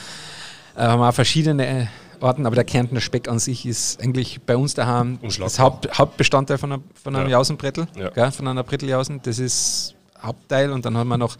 äh, 0.77 0.83
haben 0.83 1.01
auch 1.03 1.15
verschiedene 1.15 1.67
äh, 1.67 1.87
Orten, 2.21 2.45
aber 2.45 2.55
der 2.57 2.65
Kärntner 2.65 3.01
Speck 3.01 3.27
an 3.29 3.39
sich 3.39 3.65
ist 3.65 4.03
eigentlich 4.03 4.39
bei 4.43 4.57
uns 4.59 4.75
daheim 4.75 5.19
das 5.23 5.59
Haupt, 5.59 5.97
Hauptbestandteil 5.97 6.59
von, 6.59 6.73
einer, 6.73 6.83
von 7.03 7.17
einem 7.17 7.27
Ja. 7.31 7.39
Jausenbrettel, 7.39 7.87
Ja. 7.99 8.11
gell, 8.11 8.31
von 8.33 8.47
einer 8.49 8.63
Bretteljausen. 8.63 9.21
Das 9.23 9.39
ist 9.39 9.95
Hauptteil 10.23 10.71
und 10.71 10.85
dann 10.85 10.95
haben 10.99 11.09
wir 11.09 11.17
noch, 11.17 11.37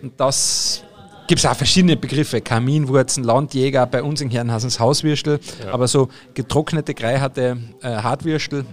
und 0.00 0.12
das 0.20 0.84
gibt 1.26 1.40
es 1.40 1.46
auch 1.46 1.56
verschiedene 1.56 1.96
Begriffe, 1.96 2.40
Kaminwurzen, 2.40 3.24
Landjäger, 3.24 3.84
bei 3.86 4.04
uns 4.04 4.20
in 4.20 4.30
Herrenhausen 4.30 4.68
das 4.68 4.78
Hauswürstel, 4.78 5.40
Ja. 5.64 5.72
aber 5.74 5.88
so 5.88 6.08
getrocknete, 6.34 6.94
gereicherte 6.94 7.56
äh, 7.80 7.88
Hartwürstel, 7.88 8.64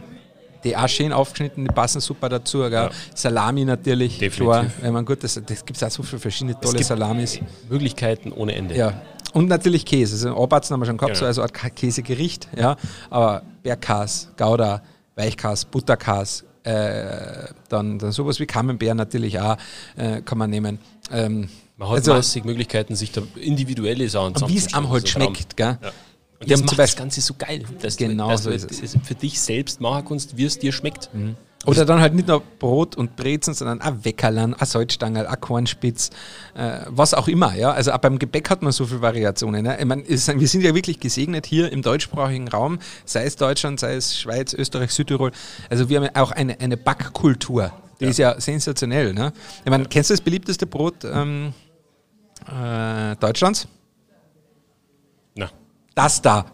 die 0.63 0.75
auch 0.75 0.87
schön 0.89 1.13
aufgeschnitten, 1.13 1.65
die 1.65 1.73
passen 1.73 2.01
super 2.01 2.29
dazu. 2.29 2.63
Ja. 2.63 2.89
Salami 3.15 3.65
natürlich, 3.65 4.19
Definitiv. 4.19 4.39
klar. 4.39 4.65
Ich 4.83 4.91
meine, 4.91 5.05
gut, 5.05 5.23
das, 5.23 5.35
das 5.35 5.65
gibt 5.65 5.77
es 5.77 5.83
auch 5.83 5.91
so 5.91 6.03
viele 6.03 6.19
verschiedene 6.19 6.59
tolle 6.59 6.83
Salamis. 6.83 7.39
Möglichkeiten 7.69 8.31
ohne 8.31 8.55
Ende. 8.55 8.75
Ja. 8.75 9.01
Und 9.33 9.47
natürlich 9.47 9.85
Käse. 9.85 10.13
Also 10.27 10.41
Abatzen 10.41 10.73
haben 10.73 10.81
wir 10.81 10.85
schon 10.87 10.97
gehabt, 10.97 11.13
Genau. 11.13 11.19
so 11.19 11.25
also 11.25 11.41
eine 11.41 11.51
Art 11.53 11.75
Käsegericht. 11.75 12.47
Ja. 12.57 12.75
Aber 13.09 13.43
Bergkäse, 13.63 14.29
Gouda, 14.37 14.81
Weichkäse, 15.15 15.67
Butterkäse, 15.69 16.45
äh, 16.63 17.47
dann, 17.69 17.99
dann 17.99 18.11
sowas 18.11 18.39
wie 18.39 18.45
Camembert 18.45 18.95
natürlich 18.95 19.39
auch 19.39 19.57
äh, 19.97 20.21
kann 20.21 20.37
man 20.37 20.49
nehmen. 20.49 20.79
Ähm, 21.11 21.49
Man 21.77 21.89
hat 21.89 21.97
also, 21.97 22.13
massig 22.13 22.43
Möglichkeiten, 22.43 22.95
sich 22.95 23.11
da 23.11 23.21
individuelle 23.39 24.09
Sachen 24.09 24.35
wie 24.47 24.57
es 24.57 24.73
am 24.73 24.89
halt 24.89 25.07
schmeckt. 25.07 25.55
Gell? 25.55 25.77
Ja. 25.81 25.91
Und 26.39 26.45
Die 26.47 26.51
das 26.51 26.63
macht 26.63 26.79
das 26.79 26.95
Ganze 26.95 27.19
so 27.21 27.33
geil, 27.37 27.63
dass 27.81 27.97
Genau 27.97 28.27
du, 28.27 28.31
dass 28.31 28.43
so 28.43 28.49
ist 28.49 28.81
es. 28.81 28.97
für 29.03 29.15
dich 29.15 29.39
selbst 29.41 29.81
machen 29.81 30.05
kannst, 30.07 30.37
wie 30.37 30.45
es 30.45 30.57
dir 30.57 30.71
schmeckt. 30.71 31.09
Oder 31.65 31.83
dann 31.83 31.99
halt 31.99 32.13
nicht 32.15 32.29
nur 32.29 32.41
Brot 32.59 32.95
und 32.95 33.17
Brezen, 33.17 33.53
sondern 33.53 33.81
auch 33.81 34.05
Weckerlern, 34.05 34.53
auch 34.53 34.65
Salzstangerl, 34.65 35.27
auch 35.27 35.37
Kornspitz, 35.41 36.09
äh, 36.55 36.79
was 36.87 37.13
auch 37.13 37.27
immer. 37.27 37.53
Ja? 37.55 37.71
Also 37.71 37.91
auch 37.91 37.97
beim 37.97 38.17
Gebäck 38.17 38.49
hat 38.49 38.61
man 38.61 38.71
so 38.71 38.85
viele 38.85 39.01
Variationen. 39.01 39.63
Ne? 39.65 39.77
Ich 39.77 39.83
mein, 39.85 40.05
sind- 40.07 40.39
wir 40.39 40.47
sind 40.47 40.61
ja 40.61 40.73
wirklich 40.73 41.01
gesegnet 41.01 41.45
hier 41.45 41.69
im 41.73 41.81
deutschsprachigen 41.81 42.47
Raum, 42.47 42.79
sei 43.03 43.25
es 43.25 43.35
Deutschland, 43.35 43.81
sei 43.81 43.95
es 43.95 44.17
Schweiz, 44.17 44.53
Österreich, 44.53 44.91
Südtirol. 44.91 45.31
Also 45.69 45.89
wir 45.89 45.97
haben 45.97 46.05
ja 46.15 46.21
auch 46.23 46.31
eine, 46.31 46.57
eine 46.61 46.77
Backkultur. 46.77 47.73
Die 47.99 48.05
ist 48.05 48.17
ja 48.19 48.39
sensationell. 48.39 49.13
Ne? 49.13 49.33
Ich 49.65 49.69
meine, 49.69 49.83
kennst 49.83 50.09
du 50.09 50.13
das 50.13 50.21
beliebteste 50.21 50.65
Brot 50.65 51.03
ähm, 51.03 51.51
äh, 52.47 53.17
Deutschlands? 53.17 53.67
Na. 55.99 56.03
Das 56.03 56.21
da. 56.21 56.45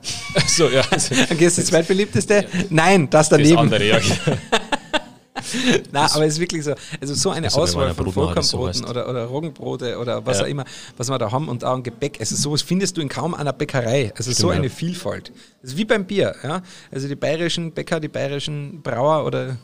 So, 0.47 0.69
ja. 0.69 0.81
Das 0.89 1.09
Dann 1.29 1.37
gehst 1.37 1.57
du 1.57 1.61
das 1.61 1.69
zweitbeliebteste? 1.69 2.45
Nein, 2.69 3.09
das 3.09 3.29
daneben. 3.29 3.57
andere, 3.59 3.83
ja. 3.85 3.99
Nein, 5.91 6.09
aber 6.13 6.25
es 6.25 6.33
ist 6.35 6.39
wirklich 6.39 6.63
so, 6.63 6.73
also 6.99 7.13
so 7.13 7.29
eine 7.29 7.47
Also 7.47 7.61
Auswahl 7.61 7.93
von 7.93 8.05
das 8.05 8.13
so 8.49 8.57
Vollkornbroten 8.57 8.67
heißt. 8.83 8.89
oder, 8.89 9.09
oder 9.09 9.25
Roggenbrote 9.25 9.99
oder 9.99 10.25
was 10.25 10.39
Ja. 10.39 10.45
auch 10.45 10.47
immer, 10.47 10.63
was 10.97 11.09
wir 11.09 11.17
da 11.19 11.31
haben 11.31 11.49
und 11.49 11.63
auch 11.63 11.75
ein 11.75 11.83
Gebäck. 11.83 12.17
Also 12.19 12.35
sowas 12.35 12.61
findest 12.61 12.97
du 12.97 13.01
in 13.01 13.09
kaum 13.09 13.33
einer 13.35 13.53
Bäckerei. 13.53 14.11
Also 14.17 14.31
so 14.31 14.35
Stimmt, 14.35 14.51
ja. 14.53 14.57
eine 14.59 14.69
Vielfalt. 14.69 15.31
Das 15.61 15.71
ist 15.71 15.77
wie 15.77 15.85
beim 15.85 16.05
Bier. 16.05 16.35
Ja? 16.41 16.61
Also 16.91 17.07
die 17.07 17.15
bayerischen 17.15 17.73
Bäcker, 17.73 17.99
die 17.99 18.07
bayerischen 18.07 18.81
Brauer 18.81 19.25
oder 19.25 19.57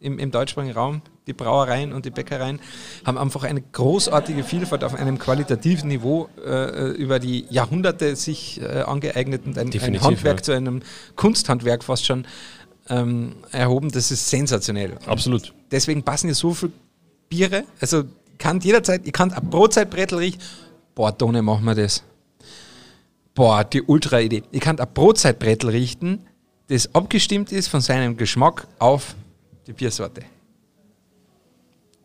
im, 0.00 0.18
im 0.18 0.30
deutschsprachigen 0.30 0.74
Raum, 0.74 1.02
die 1.26 1.32
Brauereien 1.32 1.92
und 1.92 2.04
die 2.04 2.10
Bäckereien 2.10 2.60
haben 3.04 3.16
einfach 3.16 3.44
eine 3.44 3.62
großartige 3.62 4.44
Vielfalt 4.44 4.84
auf 4.84 4.94
einem 4.94 5.18
qualitativen 5.18 5.88
Niveau 5.88 6.28
äh, 6.44 6.90
über 6.90 7.18
die 7.18 7.46
Jahrhunderte 7.48 8.14
sich 8.16 8.60
äh, 8.60 8.82
angeeignet 8.82 9.46
und 9.46 9.56
ein, 9.58 9.70
ein 9.72 10.02
Handwerk 10.02 10.38
ja. 10.38 10.42
zu 10.42 10.52
einem 10.52 10.82
Kunsthandwerk 11.16 11.82
fast 11.82 12.04
schon 12.04 12.26
ähm, 12.88 13.36
erhoben. 13.52 13.90
Das 13.90 14.10
ist 14.10 14.28
sensationell. 14.28 14.98
Absolut. 15.06 15.54
Deswegen 15.70 16.02
passen 16.02 16.26
hier 16.26 16.34
so 16.34 16.52
viele 16.52 16.72
Biere. 17.28 17.64
Also 17.80 18.04
kann 18.38 18.60
jederzeit, 18.60 19.06
ihr 19.06 19.12
könnt 19.12 19.32
ein 19.32 19.48
Brotzeitbrettel 19.48 20.18
riechen, 20.18 20.40
boah, 20.94 21.16
Tone, 21.16 21.40
machen 21.40 21.64
wir 21.64 21.74
das. 21.74 22.02
Boah, 23.34 23.64
die 23.64 23.82
Ultra-Idee. 23.82 24.42
Ich 24.52 24.60
kann 24.60 24.78
ein 24.78 24.88
Brotzeitbrettel 24.92 25.70
richten, 25.70 26.26
das 26.68 26.94
abgestimmt 26.94 27.52
ist 27.52 27.68
von 27.68 27.80
seinem 27.80 28.16
Geschmack 28.16 28.66
auf 28.78 29.14
die 29.66 29.72
Biersorte. 29.72 30.22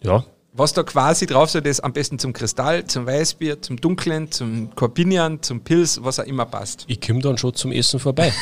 Ja, 0.01 0.23
Was 0.53 0.73
da 0.73 0.83
quasi 0.83 1.25
drauf 1.25 1.49
soll, 1.49 1.61
das 1.61 1.79
am 1.79 1.93
besten 1.93 2.17
zum 2.19 2.33
Kristall, 2.33 2.85
zum 2.85 3.05
Weißbier, 3.05 3.61
zum 3.61 3.77
Dunklen, 3.77 4.31
zum 4.31 4.73
Corbinian, 4.75 5.41
zum 5.41 5.61
Pilz, 5.61 5.99
was 6.01 6.19
auch 6.19 6.25
immer 6.25 6.45
passt. 6.45 6.85
ich 6.87 6.99
komme 6.99 7.19
dann 7.19 7.37
schon 7.37 7.53
zum 7.53 7.71
Essen 7.71 7.99
vorbei. 7.99 8.33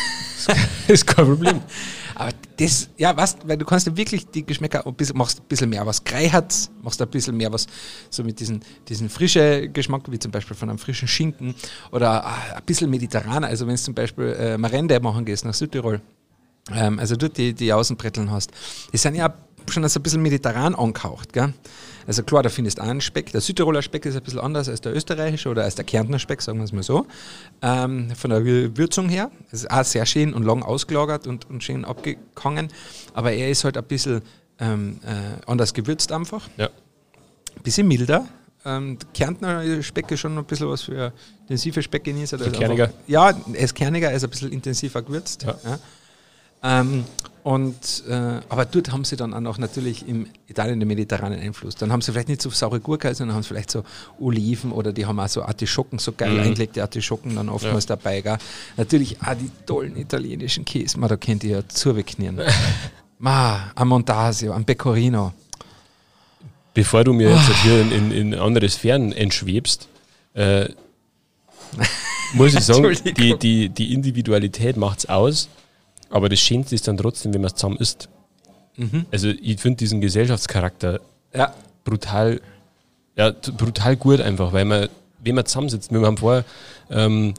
ist 0.88 1.06
kein 1.06 1.26
Problem. 1.26 1.62
Aber 2.16 2.32
das, 2.58 2.90
ja, 2.98 3.16
was, 3.16 3.38
weil 3.46 3.58
du 3.58 3.66
kannst 3.66 3.86
ja 3.86 3.96
wirklich 3.96 4.26
die 4.26 4.44
Geschmäcker 4.44 4.88
ein 4.88 4.94
bisschen, 4.96 5.18
machst 5.18 5.40
ein 5.40 5.46
bisschen 5.48 5.70
mehr 5.70 5.86
was 5.86 6.04
Greiherz, 6.04 6.72
machst 6.82 7.00
ein 7.00 7.08
bisschen 7.10 7.38
mehr 7.38 7.54
was 7.54 7.68
so 8.10 8.24
mit 8.24 8.40
diesen, 8.40 8.64
diesen 8.88 9.08
frischen 9.10 9.72
Geschmack, 9.72 10.04
wie 10.10 10.18
zum 10.18 10.32
Beispiel 10.32 10.56
von 10.56 10.70
einem 10.70 10.80
frischen 10.80 11.08
Schinken 11.08 11.54
oder 11.92 12.26
ah, 12.26 12.56
ein 12.56 12.64
bisschen 12.66 12.90
mediterraner. 12.90 13.48
Also 13.48 13.68
wenn 13.68 13.76
du 13.76 13.82
zum 13.82 13.94
Beispiel 13.94 14.36
äh, 14.40 14.58
Marende 14.58 15.00
machen 15.00 15.26
gehst 15.26 15.46
nach 15.46 15.54
Südtirol, 15.54 16.02
ähm, 16.74 16.98
also 16.98 17.16
dort 17.16 17.38
die, 17.38 17.54
die 17.54 17.72
Außenbretteln 17.72 18.32
hast, 18.32 18.50
die 18.92 18.98
sind 18.98 19.14
ja 19.14 19.32
schon 19.72 19.88
so 19.88 20.00
ein 20.00 20.04
bisschen 20.04 20.22
mediterran 20.22 20.76
angehaucht, 20.76 21.34
gell? 21.34 21.54
Also 22.08 22.24
klar, 22.24 22.42
da 22.44 22.50
findest 22.50 22.78
du 22.78 22.84
auch 22.84 22.88
einen 22.88 23.02
Speck. 23.02 23.32
Der 23.34 23.42
Südtiroler 23.42 23.82
Speck 23.82 24.06
ist 24.06 24.16
ein 24.16 24.24
bisschen 24.24 24.40
anders 24.40 24.70
als 24.70 24.80
der 24.82 24.96
österreichische 24.96 25.50
oder 25.50 25.64
als 25.64 25.76
der 25.76 25.84
Kärntner 25.84 26.20
Speck, 26.20 26.42
sagen 26.42 26.58
wir 26.60 26.64
es 26.64 26.72
mal 26.72 26.84
so. 26.84 27.06
Ähm, 27.62 28.12
von 28.16 28.30
der 28.30 28.46
Würzung 28.46 29.10
her. 29.10 29.30
Ist 29.52 29.70
auch 29.70 29.84
sehr 29.84 30.06
schön 30.06 30.34
und 30.34 30.44
lang 30.44 30.64
ausgelagert 30.64 31.28
und, 31.28 31.50
und 31.50 31.64
schön 31.64 31.84
abgehangen. 31.84 32.70
Aber 33.14 33.34
er 33.34 33.50
ist 33.50 33.64
halt 33.66 33.76
ein 33.78 33.84
bisschen 33.84 34.22
ähm, 34.60 35.00
äh, 35.04 35.50
anders 35.52 35.74
gewürzt 35.74 36.12
einfach. 36.14 36.48
Ja. 36.56 36.68
Ein 36.68 37.64
bisschen 37.64 37.88
milder. 37.88 38.26
Ähm, 38.66 38.98
Kärntner 39.14 39.82
Speck 39.84 40.10
ist 40.12 40.22
schon 40.22 40.38
ein 40.38 40.46
bisschen 40.46 40.70
was 40.70 40.84
für 40.84 41.12
intensive 41.42 41.82
Speckgenießer. 41.82 42.40
Ist 42.40 42.54
kerniger. 42.54 42.86
einfach- 42.86 42.98
Ja, 43.08 43.30
er 43.32 43.60
ist 43.60 43.76
kerniger, 43.76 44.10
er 44.12 44.16
ist 44.16 44.24
ein 44.24 44.30
bisschen 44.30 44.52
intensiver 44.54 45.02
gewürzt. 45.02 45.44
Ja. 45.44 45.56
Ja. 45.64 45.80
Ähm, 46.64 47.06
und, 47.44 48.04
äh, 48.10 48.42
aber 48.50 48.66
dort 48.66 48.92
haben 48.92 49.06
sie 49.06 49.16
dann 49.16 49.34
auch 49.34 49.40
noch 49.40 49.58
natürlich 49.58 50.06
im 50.06 50.28
Italien 50.48 50.80
den 50.82 50.88
mediterranen 50.88 51.40
Einfluss. 51.40 51.76
Dann 51.76 51.94
haben 51.94 52.02
sie 52.02 52.12
vielleicht 52.12 52.28
nicht 52.28 52.42
so 52.42 52.50
saure 52.50 52.82
Gurke, 52.82 53.14
sondern 53.16 53.36
haben 53.36 53.44
sie 53.44 53.50
vielleicht 53.50 53.72
so 53.72 53.84
Oliven 54.20 54.74
oder 54.74 54.92
die 54.92 55.06
haben 55.06 55.18
auch 55.20 55.30
so 55.30 55.44
Artischocken, 55.44 55.98
so 55.98 56.12
geil 56.12 56.32
Mhm. 56.34 56.40
eingelegte 56.42 56.82
Artischocken 56.82 57.36
dann 57.36 57.48
oftmals 57.48 57.86
dabei. 57.86 58.20
Gell? 58.20 58.38
Natürlich 58.76 59.22
auch 59.22 59.34
die 59.36 59.50
tollen 59.66 59.96
italienischen 59.96 60.66
Käse, 60.66 61.00
man, 61.00 61.08
da 61.08 61.16
könnt 61.16 61.44
ihr 61.46 61.58
ja 61.60 61.68
zurückknieren. 61.70 62.42
Ma, 63.20 63.72
am 63.76 63.88
Montasio, 63.88 64.52
am 64.52 64.66
Pecorino. 64.66 65.32
Bevor 66.74 67.04
du 67.06 67.14
mir 67.14 67.30
Ah. 67.30 67.38
jetzt 67.48 67.62
hier 67.64 67.82
in, 67.82 67.92
in, 67.92 68.12
in 68.12 68.34
andere 68.36 68.68
Sphären 68.70 69.12
entschwebst, 69.14 69.88
äh, 70.34 70.68
muss 72.34 72.54
ich 72.54 72.60
sagen, 72.66 72.96
die, 73.18 73.38
die, 73.40 73.70
die 73.70 73.94
Individualität 73.94 74.76
macht 74.78 75.00
es 75.00 75.06
aus, 75.08 75.50
aber 76.10 76.30
das 76.30 76.40
Schönste 76.40 76.76
ist 76.76 76.88
dann 76.88 76.98
trotzdem, 76.98 77.34
wenn 77.34 77.42
man 77.42 77.48
es 77.48 77.56
zusammen 77.56 77.78
isst. 77.78 78.10
Mhm. 78.76 79.06
Also 79.12 79.30
ich 79.30 79.60
finde 79.60 79.78
diesen 79.78 80.02
Gesellschaftscharakter 80.02 81.00
Ja, 81.34 81.54
brutal, 81.84 82.42
ja, 83.16 83.32
brutal 83.32 83.96
gut 83.96 84.22
einfach, 84.22 84.54
weil 84.54 84.66
man, 84.66 84.90
wenn 85.24 85.36
man 85.36 85.46
zusammensitzt, 85.46 85.92
wir 85.92 86.02
haben 86.02 86.18
vorher 86.18 86.46
ähm, 86.90 87.34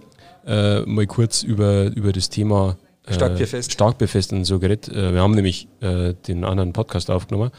äh, 0.46 0.80
mal 0.80 1.06
kurz 1.06 1.42
über, 1.42 1.86
über 1.94 2.12
das 2.12 2.28
Thema 2.30 2.76
äh, 3.06 3.14
Starkbierfest. 3.14 3.72
Starkbierfest 3.72 4.32
und 4.32 4.44
so 4.44 4.58
geredet. 4.58 4.88
Äh, 4.88 5.14
wir 5.14 5.20
haben 5.20 5.34
nämlich 5.34 5.68
äh, 5.80 6.14
den 6.26 6.44
anderen 6.44 6.72
Podcast 6.72 7.10
aufgenommen. 7.10 7.50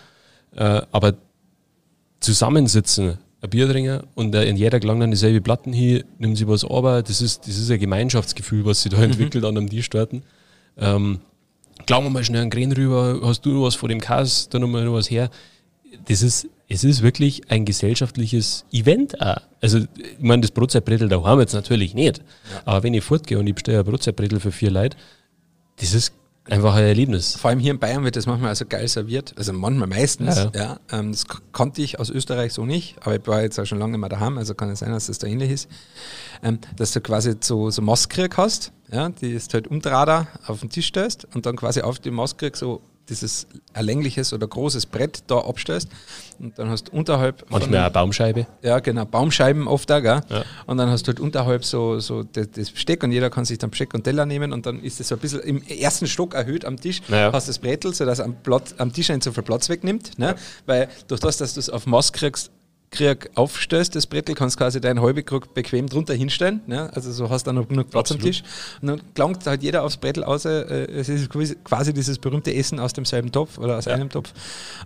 Aber 0.91 1.13
zusammensitzen, 2.19 3.19
ein 3.41 3.49
Bier 3.49 3.69
trinken 3.69 4.01
und 4.15 4.35
äh, 4.35 4.45
in 4.45 4.57
jeder 4.57 4.79
gelangt 4.79 5.01
dann 5.01 5.11
dieselbe 5.11 5.41
Platten 5.41 5.71
hier, 5.71 6.03
nimmt 6.17 6.37
sie 6.37 6.47
was 6.47 6.65
aber, 6.65 7.01
das 7.01 7.21
ist, 7.21 7.47
das 7.47 7.57
ist 7.57 7.71
ein 7.71 7.79
Gemeinschaftsgefühl, 7.79 8.65
was 8.65 8.81
sich 8.81 8.91
da 8.91 9.01
entwickelt 9.01 9.45
an 9.45 9.57
einem 9.57 9.69
Tisch 9.69 9.89
dort. 9.89 10.11
Ähm, 10.79 11.19
klauen 11.85 12.03
wir 12.05 12.09
mal 12.09 12.23
schnell 12.23 12.41
einen 12.41 12.49
Krähen 12.51 12.71
rüber, 12.71 13.19
hast 13.23 13.45
du 13.45 13.51
noch 13.51 13.63
was 13.63 13.75
vor 13.75 13.89
dem 13.89 13.99
Kass, 13.99 14.49
da 14.49 14.59
nochmal 14.59 14.85
noch 14.85 14.93
was 14.93 15.09
her. 15.09 15.29
Das 16.07 16.21
ist, 16.21 16.47
es 16.67 16.83
ist 16.83 17.01
wirklich 17.01 17.49
ein 17.49 17.65
gesellschaftliches 17.65 18.65
Event 18.71 19.19
auch. 19.21 19.37
Also, 19.61 19.79
ich 19.79 19.87
meine, 20.19 20.41
das 20.41 20.51
Brotzeitbrettel 20.51 21.09
daheim 21.09 21.39
jetzt 21.39 21.53
natürlich 21.53 21.93
nicht. 21.93 22.21
Aber 22.65 22.83
wenn 22.83 22.93
ich 22.93 23.03
fortgehe 23.03 23.39
und 23.39 23.47
ich 23.47 23.55
bestelle 23.55 23.79
ein 23.79 23.85
Brotzeitbrettel 23.85 24.39
für 24.39 24.51
vier 24.51 24.71
Leute, 24.71 24.95
das 25.77 25.93
ist 25.93 26.13
einfach 26.47 26.75
ein 26.75 26.83
Erlebnis. 26.83 27.35
Vor 27.35 27.49
allem 27.49 27.59
hier 27.59 27.71
in 27.71 27.79
Bayern 27.79 28.03
wird 28.03 28.15
das 28.15 28.25
manchmal 28.25 28.49
also 28.49 28.65
geil 28.65 28.87
serviert. 28.87 29.33
Also 29.37 29.53
manchmal 29.53 29.87
meistens. 29.87 30.35
Ja, 30.35 30.51
Ja, 30.53 30.79
ja. 30.91 30.99
ähm, 30.99 31.11
das 31.11 31.25
konnte 31.51 31.81
ich 31.81 31.99
aus 31.99 32.09
Österreich 32.09 32.53
so 32.53 32.65
nicht, 32.65 32.95
aber 33.01 33.15
ich 33.15 33.27
war 33.27 33.41
jetzt 33.41 33.59
auch 33.59 33.65
schon 33.65 33.79
lange 33.79 33.97
mal 33.97 34.09
daheim, 34.09 34.37
also 34.37 34.53
kann 34.55 34.69
es 34.69 34.79
sein, 34.79 34.91
dass 34.91 35.07
das 35.07 35.19
da 35.19 35.27
ähnlich 35.27 35.51
ist. 35.51 35.69
Ähm, 36.43 36.59
dass 36.75 36.91
du 36.91 37.01
quasi 37.01 37.35
so, 37.39 37.69
so 37.69 37.81
Mastkrieg 37.81 38.37
hast, 38.37 38.71
ja, 38.91 39.09
die 39.09 39.31
ist 39.33 39.53
halt 39.53 39.67
umdrader 39.67 40.27
auf 40.47 40.61
den 40.61 40.69
Tisch 40.69 40.87
stellst 40.87 41.27
und 41.35 41.45
dann 41.45 41.55
quasi 41.55 41.81
auf 41.81 41.99
die 41.99 42.11
Mastkrieg 42.11 42.55
so 42.57 42.81
dieses 43.07 43.47
längliches 43.79 44.33
oder 44.33 44.47
großes 44.47 44.85
Brett 44.85 45.23
da 45.25 45.39
abstellst 45.39 45.87
und 46.37 46.59
dann 46.59 46.69
hast 46.69 46.89
du 46.89 46.91
unterhalb 46.91 47.43
Manchmal 47.49 47.79
auch 47.79 47.81
eine 47.85 47.89
Baumscheibe. 47.89 48.45
ja, 48.61 48.77
genau, 48.79 49.03
Baumscheiben 49.05 49.67
oft 49.67 49.89
da, 49.89 49.99
gell? 49.99 50.21
Ja. 50.29 50.43
Und 50.67 50.77
dann 50.77 50.89
hast 50.91 51.03
du 51.03 51.07
halt 51.07 51.19
unterhalb 51.19 51.65
so, 51.65 51.99
so 51.99 52.21
das, 52.21 52.51
das 52.51 52.69
Besteck 52.69 53.01
und 53.03 53.11
jeder 53.11 53.31
kann 53.31 53.45
sich 53.45 53.57
dann 53.57 53.71
Besteck 53.71 53.95
und 53.95 54.03
Teller 54.03 54.27
nehmen 54.27 54.53
und 54.53 54.67
dann 54.67 54.79
ist 54.83 54.99
es 54.99 55.07
so 55.07 55.15
ein 55.15 55.21
bisschen 55.21 55.39
im 55.39 55.63
ersten 55.63 56.05
Stock 56.05 56.35
erhöht 56.35 56.65
am 56.65 56.79
Tisch, 56.79 57.01
Naja. 57.07 57.31
hast 57.33 57.49
das 57.49 57.57
Bretel, 57.57 57.95
sodass 57.95 58.19
am, 58.19 58.35
Platz, 58.43 58.75
am 58.77 58.93
Tisch 58.93 59.09
nicht 59.09 59.23
so 59.23 59.31
viel 59.31 59.41
Platz 59.41 59.69
wegnimmt, 59.69 60.19
ne? 60.19 60.35
Weil 60.67 60.87
durch 61.07 61.19
das, 61.19 61.37
dass 61.37 61.55
du 61.55 61.61
es 61.61 61.69
auf 61.71 61.87
Maß 61.87 62.13
kriegst, 62.13 62.51
Krieg 62.91 63.29
aufstößt, 63.35 63.95
das 63.95 64.07
Bretel, 64.07 64.33
kannst 64.33 64.55
du 64.55 64.63
quasi 64.63 64.81
deinen 64.81 64.99
halben 65.01 65.23
Krug 65.23 65.53
bequem 65.53 65.87
drunter 65.87 66.15
hinstellen. 66.15 66.61
Ne? 66.65 66.89
Also 66.93 67.11
so 67.11 67.29
hast 67.29 67.43
du 67.45 67.49
dann 67.49 67.55
noch 67.61 67.67
genug 67.67 67.91
Platz 67.91 68.11
am 68.11 68.15
Absolut. 68.17 68.23
Tisch. 68.23 68.43
Und 68.81 68.87
dann 68.87 69.01
gelangt 69.13 69.45
halt 69.45 69.61
jeder 69.61 69.83
aufs 69.83 69.97
Bretel 69.97 70.23
aus. 70.23 70.45
Äh, 70.45 70.61
es 70.91 71.07
ist 71.07 71.29
quasi- 71.29 71.93
dieses 71.93 72.17
berühmte 72.17 72.53
Essen 72.53 72.79
aus 72.79 72.93
demselben 72.93 73.31
Topf 73.31 73.57
oder 73.59 73.77
aus 73.77 73.85
Ja. 73.85 73.93
einem 73.93 74.09
Topf. 74.09 74.33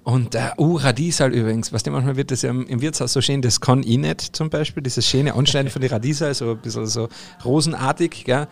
Und 0.04 0.36
äh, 0.36 0.52
uh, 0.58 0.76
Radiesal 0.76 1.34
übrigens, 1.34 1.72
was 1.72 1.84
dem 1.84 1.94
manchmal 1.94 2.18
wird 2.18 2.32
das 2.32 2.42
ja 2.42 2.50
im, 2.50 2.68
im 2.68 2.82
Wirtshaus 2.82 3.14
so 3.14 3.22
schön, 3.22 3.42
das 3.42 3.62
kann 3.62 3.84
ich 3.84 3.98
nicht 3.98 4.36
zum 4.36 4.50
Beispiel, 4.50 4.84
dieses 4.84 5.08
schöne 5.08 5.34
Anschneiden 5.34 5.72
von 5.72 5.82
den 5.82 5.90
Radiesal, 5.92 6.34
so 6.34 6.52
ein 6.52 6.58
bisschen 6.58 6.86
so 6.88 7.08
rosenartig. 7.46 8.26
Gell? 8.26 8.48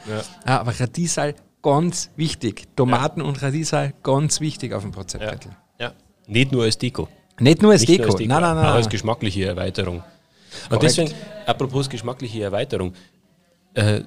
Ja. 0.45 0.57
aber 0.61 0.79
Radiesal 0.79 1.35
ganz 1.61 2.09
wichtig. 2.15 2.63
Tomaten 2.75 3.21
und 3.21 3.41
Radiesal 3.41 3.93
ganz 4.03 4.39
wichtig 4.39 4.73
auf 4.73 4.83
dem 4.83 4.91
Ja. 4.91 4.95
Prozentbrettel. 4.95 5.51
ja. 5.79 5.91
Nicht 6.27 6.51
nur 6.51 6.63
als 6.63 6.77
Deko. 6.77 7.07
Nicht 7.41 7.61
nur 7.61 7.71
als 7.71 7.81
Nicht 7.81 7.99
Deko. 7.99 8.03
nur 8.03 8.11
als 8.13 8.19
Nein, 8.19 8.41
nein, 8.41 8.55
nein. 8.55 8.65
Auch 8.65 8.75
als 8.75 8.89
geschmackliche 8.89 9.45
Erweiterung. 9.45 9.97
Und 9.97 10.69
Korrekt. 10.69 10.83
deswegen, 10.83 11.13
apropos 11.45 11.89
geschmackliche 11.89 12.43
Erweiterung, 12.43 12.93
äh, 13.73 14.01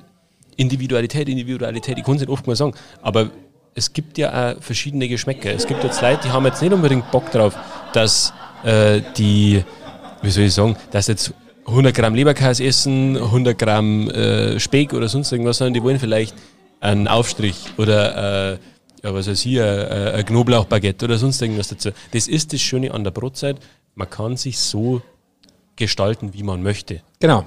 Individualität, 0.57 1.29
Individualität, 1.29 1.99
ich 1.99 2.05
kann 2.05 2.15
es 2.15 2.21
nicht 2.21 2.31
oft 2.31 2.47
mal 2.47 2.55
sagen, 2.55 2.75
aber 3.03 3.31
es 3.75 3.93
gibt 3.93 4.19
ja 4.19 4.53
auch 4.53 4.63
verschiedene 4.63 5.09
Geschmäcker. 5.09 5.51
Es 5.53 5.67
gibt 5.67 5.83
jetzt 5.83 6.01
Leute, 6.01 6.21
die 6.25 6.31
haben 6.31 6.45
jetzt 6.45 6.63
nicht 6.63 6.73
unbedingt 6.73 7.11
Bock 7.11 7.31
drauf, 7.33 7.57
dass 7.93 8.33
äh, 8.63 9.01
die, 9.17 9.65
wie 10.23 10.31
soll 10.31 10.45
ich 10.45 10.55
sagen, 10.55 10.77
dass 10.93 11.09
jetzt 11.09 11.35
100 11.67 11.95
Gramm 11.95 12.15
Leberkäse 12.15 12.65
essen, 12.65 13.17
100 13.17 13.59
Gramm 13.59 14.09
äh, 14.11 14.61
Speck 14.61 14.93
oder 14.93 15.09
sonst 15.09 15.33
irgendwas, 15.33 15.59
sondern 15.59 15.75
die 15.75 15.83
wollen 15.83 15.99
vielleicht 15.99 16.35
einen 16.81 17.09
Aufstrich 17.09 17.57
oder 17.79 18.53
äh, 18.53 18.59
ja, 19.05 19.15
was 19.15 19.29
weiß 19.29 19.45
ich, 19.45 19.61
ein, 19.61 20.25
Knoblauchbaguette 20.25 21.05
oder 21.05 21.19
sonst 21.19 21.41
irgendwas 21.43 21.69
dazu. 21.69 21.91
Das 22.13 22.27
ist 22.27 22.55
das 22.55 22.63
Schöne 22.63 22.93
an 22.93 23.05
der 23.05 23.11
Brotzeit. 23.11 23.59
Man 23.95 24.09
kann 24.09 24.37
sich 24.39 24.59
so 24.59 25.03
gestalten, 25.77 26.33
wie 26.33 26.43
man 26.43 26.63
möchte. 26.63 27.03
Genau. 27.21 27.45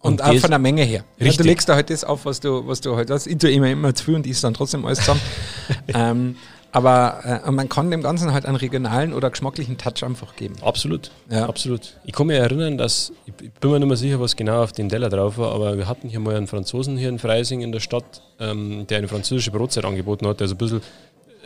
Und, 0.00 0.20
Und 0.20 0.22
auch 0.22 0.36
von 0.36 0.50
der 0.50 0.58
Menge 0.58 0.82
her. 0.82 1.04
Ja, 1.18 1.32
du 1.32 1.42
legst 1.42 1.68
da 1.68 1.74
halt 1.74 1.90
das 1.90 2.04
auf, 2.04 2.24
was 2.24 2.40
du, 2.40 2.66
was 2.66 2.80
du 2.80 2.96
halt 2.96 3.10
hast. 3.10 3.26
Ich 3.26 3.38
tue 3.38 3.50
immer, 3.50 3.68
immer 3.68 3.94
zu 3.94 4.04
viel 4.04 4.14
und 4.14 4.26
isst 4.26 4.42
dann 4.44 4.54
trotzdem 4.54 4.84
alles 4.84 5.00
zusammen. 5.00 5.20
ähm, 5.88 6.36
aber 6.76 7.40
äh, 7.46 7.50
man 7.50 7.70
kann 7.70 7.90
dem 7.90 8.02
Ganzen 8.02 8.34
halt 8.34 8.44
einen 8.44 8.56
regionalen 8.56 9.14
oder 9.14 9.30
geschmacklichen 9.30 9.78
Touch 9.78 10.04
einfach 10.04 10.36
geben. 10.36 10.56
Absolut, 10.60 11.10
Ja. 11.30 11.48
absolut. 11.48 11.96
Ich 12.04 12.12
kann 12.12 12.26
mich 12.26 12.36
erinnern, 12.36 12.76
dass, 12.76 13.12
ich 13.24 13.32
bin 13.32 13.70
mir 13.70 13.78
nicht 13.78 13.88
mehr 13.88 13.96
sicher, 13.96 14.20
was 14.20 14.36
genau 14.36 14.62
auf 14.62 14.72
dem 14.72 14.90
Teller 14.90 15.08
drauf 15.08 15.38
war, 15.38 15.52
aber 15.54 15.78
wir 15.78 15.88
hatten 15.88 16.10
hier 16.10 16.20
mal 16.20 16.36
einen 16.36 16.46
Franzosen 16.46 16.98
hier 16.98 17.08
in 17.08 17.18
Freising 17.18 17.62
in 17.62 17.72
der 17.72 17.80
Stadt, 17.80 18.20
ähm, 18.40 18.86
der 18.88 18.98
eine 18.98 19.08
französische 19.08 19.50
Brotzeit 19.52 19.86
angeboten 19.86 20.26
hat, 20.26 20.40
der 20.40 20.48
so 20.48 20.54
ein 20.54 20.58
bisschen, 20.58 20.82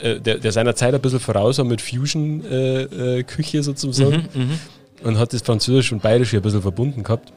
äh, 0.03 0.19
der, 0.19 0.39
der 0.39 0.51
seiner 0.51 0.75
Zeit 0.75 0.95
ein 0.95 1.01
bisschen 1.01 1.21
voraus 1.21 1.59
war 1.59 1.65
mit 1.65 1.81
Fusion-Küche 1.81 3.19
äh, 3.19 3.23
Küche 3.23 3.63
sozusagen 3.63 4.29
und 5.05 5.17
hat 5.17 5.33
das 5.33 5.43
Französisch 5.43 5.93
und 5.93 6.03
Bayerisch 6.03 6.31
hier 6.31 6.41
ein 6.41 6.43
bisschen 6.43 6.63
verbunden 6.63 7.05
gehabt. 7.05 7.33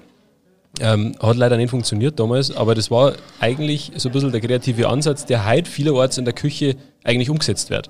Ähm, 0.79 1.13
hat 1.21 1.37
leider 1.37 1.57
nicht 1.57 1.69
funktioniert 1.69 2.19
damals, 2.19 2.49
aber 2.57 2.73
das 2.73 2.89
war 2.89 3.13
eigentlich 3.39 3.91
so 3.97 4.09
ein 4.09 4.11
bisschen 4.11 4.31
der 4.31 4.41
kreative 4.41 4.89
Ansatz, 4.89 5.23
der 5.27 5.47
heute 5.47 5.69
vielerorts 5.69 6.17
in 6.17 6.25
der 6.25 6.33
Küche 6.33 6.75
eigentlich 7.03 7.29
umgesetzt 7.29 7.69
wird. 7.69 7.87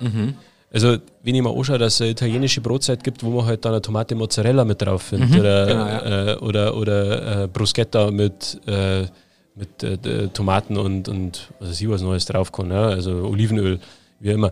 Also, 0.72 0.98
wenn 1.22 1.36
ich 1.36 1.42
mir 1.42 1.56
anschaue, 1.56 1.78
dass 1.78 1.94
es 1.94 2.00
eine 2.00 2.10
italienische 2.10 2.60
Brotzeit 2.60 3.04
gibt, 3.04 3.22
wo 3.22 3.30
man 3.30 3.46
halt 3.46 3.64
dann 3.64 3.74
eine 3.74 3.80
Tomate 3.82 4.16
Mozzarella 4.16 4.64
mit 4.64 4.82
drauf 4.82 5.02
findet 5.02 5.38
oder, 5.38 5.66
genau, 5.66 5.86
ja. 5.86 6.32
äh, 6.32 6.36
oder, 6.38 6.76
oder 6.76 7.42
äh, 7.44 7.46
Bruschetta 7.46 8.10
mit, 8.10 8.60
äh, 8.66 9.04
mit 9.54 9.84
äh, 9.84 10.28
Tomaten 10.28 10.76
und, 10.76 11.08
und 11.08 11.48
was 11.60 11.70
weiß 11.70 11.80
ich, 11.80 11.88
was 11.88 12.02
Neues 12.02 12.24
drauf 12.24 12.50
kann, 12.50 12.72
ja? 12.72 12.88
also 12.88 13.12
Olivenöl, 13.28 13.78
wie 14.18 14.30
immer. 14.30 14.50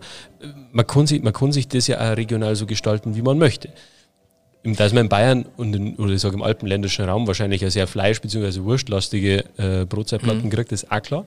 Man 0.71 0.87
kann, 0.87 1.07
sich, 1.07 1.21
man 1.21 1.33
kann 1.33 1.51
sich 1.51 1.67
das 1.67 1.87
ja 1.87 1.99
auch 1.99 2.15
regional 2.15 2.55
so 2.55 2.65
gestalten, 2.65 3.17
wie 3.17 3.21
man 3.21 3.37
möchte. 3.37 3.69
Dass 4.63 4.93
man 4.93 5.03
in 5.03 5.09
Bayern 5.09 5.45
und 5.57 5.75
in, 5.75 5.97
oder 5.97 6.13
ich 6.13 6.21
sage 6.21 6.35
im 6.35 6.41
alpenländischen 6.41 7.03
Raum 7.03 7.27
wahrscheinlich 7.27 7.61
eine 7.63 7.71
sehr 7.71 7.85
fleisch- 7.85 8.21
bzw. 8.21 8.63
wurstlastige 8.63 9.43
äh, 9.57 9.85
Brotzeitplatten 9.85 10.49
kriegt, 10.49 10.71
ist 10.71 10.89
auch 10.89 11.01
klar. 11.01 11.25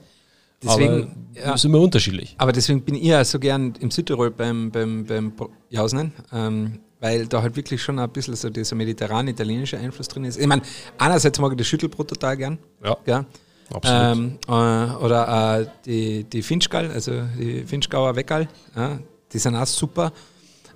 Deswegen, 0.62 1.28
aber 1.34 1.46
ja. 1.46 1.54
ist 1.54 1.64
immer 1.64 1.80
unterschiedlich. 1.80 2.34
Aber 2.38 2.52
deswegen 2.52 2.82
bin 2.82 2.94
ich 2.94 3.04
ja 3.04 3.24
so 3.24 3.38
gern 3.38 3.74
im 3.80 3.90
Südtirol 3.90 4.30
beim, 4.30 4.70
beim, 4.70 5.04
beim 5.04 5.32
Jausnen, 5.68 6.12
ähm, 6.32 6.80
weil 7.00 7.26
da 7.26 7.42
halt 7.42 7.56
wirklich 7.56 7.82
schon 7.82 7.98
ein 7.98 8.10
bisschen 8.10 8.36
so 8.36 8.48
dieser 8.48 8.74
mediterran-italienische 8.74 9.78
Einfluss 9.78 10.08
drin 10.08 10.24
ist. 10.24 10.38
Ich 10.38 10.46
meine, 10.46 10.62
einerseits 10.98 11.38
mag 11.38 11.52
ich 11.52 11.58
das 11.58 11.66
Schüttelbrot 11.66 12.08
total 12.08 12.36
gern. 12.36 12.58
Ja, 12.82 12.96
Gell? 13.04 13.26
absolut. 13.70 14.16
Ähm, 14.16 14.38
äh, 14.48 14.50
oder 14.50 15.60
äh, 15.60 15.66
die, 15.84 16.24
die 16.24 16.42
Finchgall, 16.42 16.90
also 16.90 17.12
die 17.38 17.64
Finchgauer 17.64 18.16
Weckerl, 18.16 18.48
ja, 18.74 18.98
die 19.32 19.38
sind 19.38 19.56
auch 19.56 19.66
super. 19.66 20.12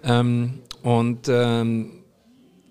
Ähm, 0.02 0.60
und 0.82 1.28
ähm, 1.28 2.00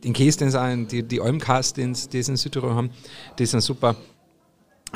den 0.03 0.13
Käse, 0.13 0.39
den 0.39 0.51
sie 0.51 0.61
auch, 0.61 0.87
die, 0.87 1.03
die 1.03 1.21
Almkäse, 1.21 1.73
den 1.73 1.95
sie 1.95 2.19
in 2.19 2.37
Südtirol 2.37 2.73
haben, 2.73 2.91
die 3.37 3.45
sind 3.45 3.61
super. 3.61 3.95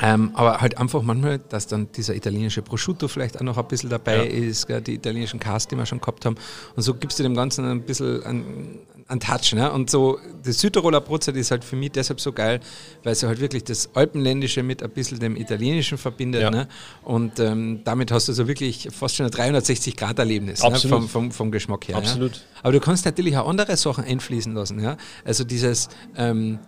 Ähm, 0.02 0.30
aber 0.34 0.60
halt 0.60 0.76
einfach 0.78 1.02
manchmal, 1.02 1.38
dass 1.38 1.66
dann 1.66 1.88
dieser 1.92 2.14
italienische 2.14 2.62
Prosciutto 2.62 3.06
vielleicht 3.08 3.36
auch 3.38 3.42
noch 3.42 3.56
ein 3.58 3.66
bisschen 3.68 3.90
dabei 3.90 4.16
Ja. 4.16 4.22
ist, 4.24 4.66
gell, 4.66 4.80
die 4.80 4.94
italienischen 4.94 5.38
Käse, 5.38 5.68
die 5.68 5.76
wir 5.76 5.86
schon 5.86 6.00
gehabt 6.00 6.24
haben. 6.26 6.36
Und 6.74 6.82
so 6.82 6.94
gibst 6.94 7.18
du 7.18 7.22
dem 7.22 7.34
Ganzen 7.34 7.64
ein 7.64 7.82
bisschen 7.82 8.22
einen, 8.24 8.78
einen 9.06 9.20
Touch. 9.20 9.52
Ne? 9.52 9.70
Und 9.70 9.90
so, 9.90 10.18
das 10.42 10.58
Südtiroler 10.58 11.00
Brotzeit 11.00 11.36
ist 11.36 11.50
halt 11.52 11.62
für 11.64 11.76
mich 11.76 11.92
deshalb 11.92 12.20
so 12.20 12.32
geil, 12.32 12.58
weil 13.04 13.14
sie 13.14 13.26
halt 13.28 13.40
wirklich 13.40 13.62
das 13.64 13.88
Alpenländische 13.94 14.62
mit 14.64 14.82
ein 14.82 14.90
bisschen 14.90 15.20
dem 15.20 15.36
Italienischen 15.36 15.96
verbindet. 15.96 16.42
Ja. 16.42 16.50
Ne? 16.50 16.68
Und 17.02 17.38
ähm, 17.38 17.80
damit 17.84 18.10
hast 18.10 18.26
du 18.28 18.32
so 18.32 18.48
wirklich 18.48 18.88
fast 18.90 19.14
schon 19.14 19.26
ein 19.26 19.32
360-Grad-Erlebnis 19.32 20.62
ne? 20.62 20.76
Vom, 20.76 21.08
vom, 21.08 21.30
vom 21.30 21.50
Geschmack 21.52 21.86
her. 21.88 21.96
Absolut. 21.98 22.32
Ja? 22.34 22.40
Aber 22.64 22.72
du 22.72 22.80
kannst 22.80 23.04
natürlich 23.04 23.36
auch 23.36 23.48
andere 23.48 23.76
Sachen 23.76 24.04
einfließen 24.04 24.54
lassen. 24.54 24.80
Ja? 24.82 24.96
Also 25.24 25.44
dieses, 25.44 25.88
ähm, 26.16 26.58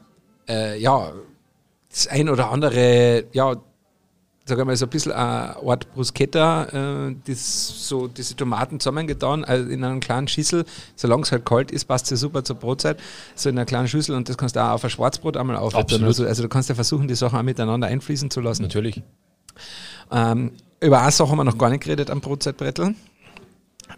äh, 0.48 0.78
ja, 0.78 1.12
das 1.90 2.06
ein 2.06 2.28
oder 2.28 2.50
andere, 2.50 3.24
ja, 3.32 3.56
sag 4.46 4.64
mal, 4.64 4.76
so 4.76 4.86
ein 4.86 4.90
bisschen 4.90 5.12
eine 5.12 5.56
Art 5.56 5.92
Bruschetta, 5.92 7.08
äh, 7.08 7.16
das, 7.26 7.88
so 7.88 8.06
diese 8.06 8.36
Tomaten 8.36 8.78
zusammengetan 8.78 9.44
also 9.44 9.68
in 9.68 9.82
einer 9.82 9.98
kleinen 10.00 10.28
Schüssel. 10.28 10.64
Solange 10.94 11.22
es 11.22 11.32
halt 11.32 11.44
kalt 11.44 11.70
ist, 11.70 11.86
passt 11.86 12.10
es 12.12 12.20
super 12.20 12.44
zur 12.44 12.56
Brotzeit. 12.56 13.00
So 13.34 13.48
in 13.48 13.58
einer 13.58 13.66
kleinen 13.66 13.88
Schüssel 13.88 14.14
und 14.14 14.28
das 14.28 14.38
kannst 14.38 14.56
du 14.56 14.60
auch 14.60 14.74
auf 14.74 14.84
ein 14.84 14.90
Schwarzbrot 14.90 15.36
einmal 15.36 15.56
aufhören. 15.56 16.04
Also, 16.04 16.24
also 16.24 16.42
du 16.42 16.48
kannst 16.48 16.68
ja 16.68 16.74
versuchen, 16.74 17.08
die 17.08 17.16
Sachen 17.16 17.38
auch 17.38 17.42
miteinander 17.42 17.88
einfließen 17.88 18.30
zu 18.30 18.40
lassen. 18.40 18.62
Natürlich. 18.62 19.02
Ähm, 20.12 20.52
über 20.80 21.00
eine 21.00 21.10
Sache 21.10 21.30
haben 21.30 21.38
wir 21.38 21.44
noch 21.44 21.58
gar 21.58 21.70
nicht 21.70 21.82
geredet 21.82 22.10
am 22.10 22.20
Brotzeitbrettel. 22.20 22.94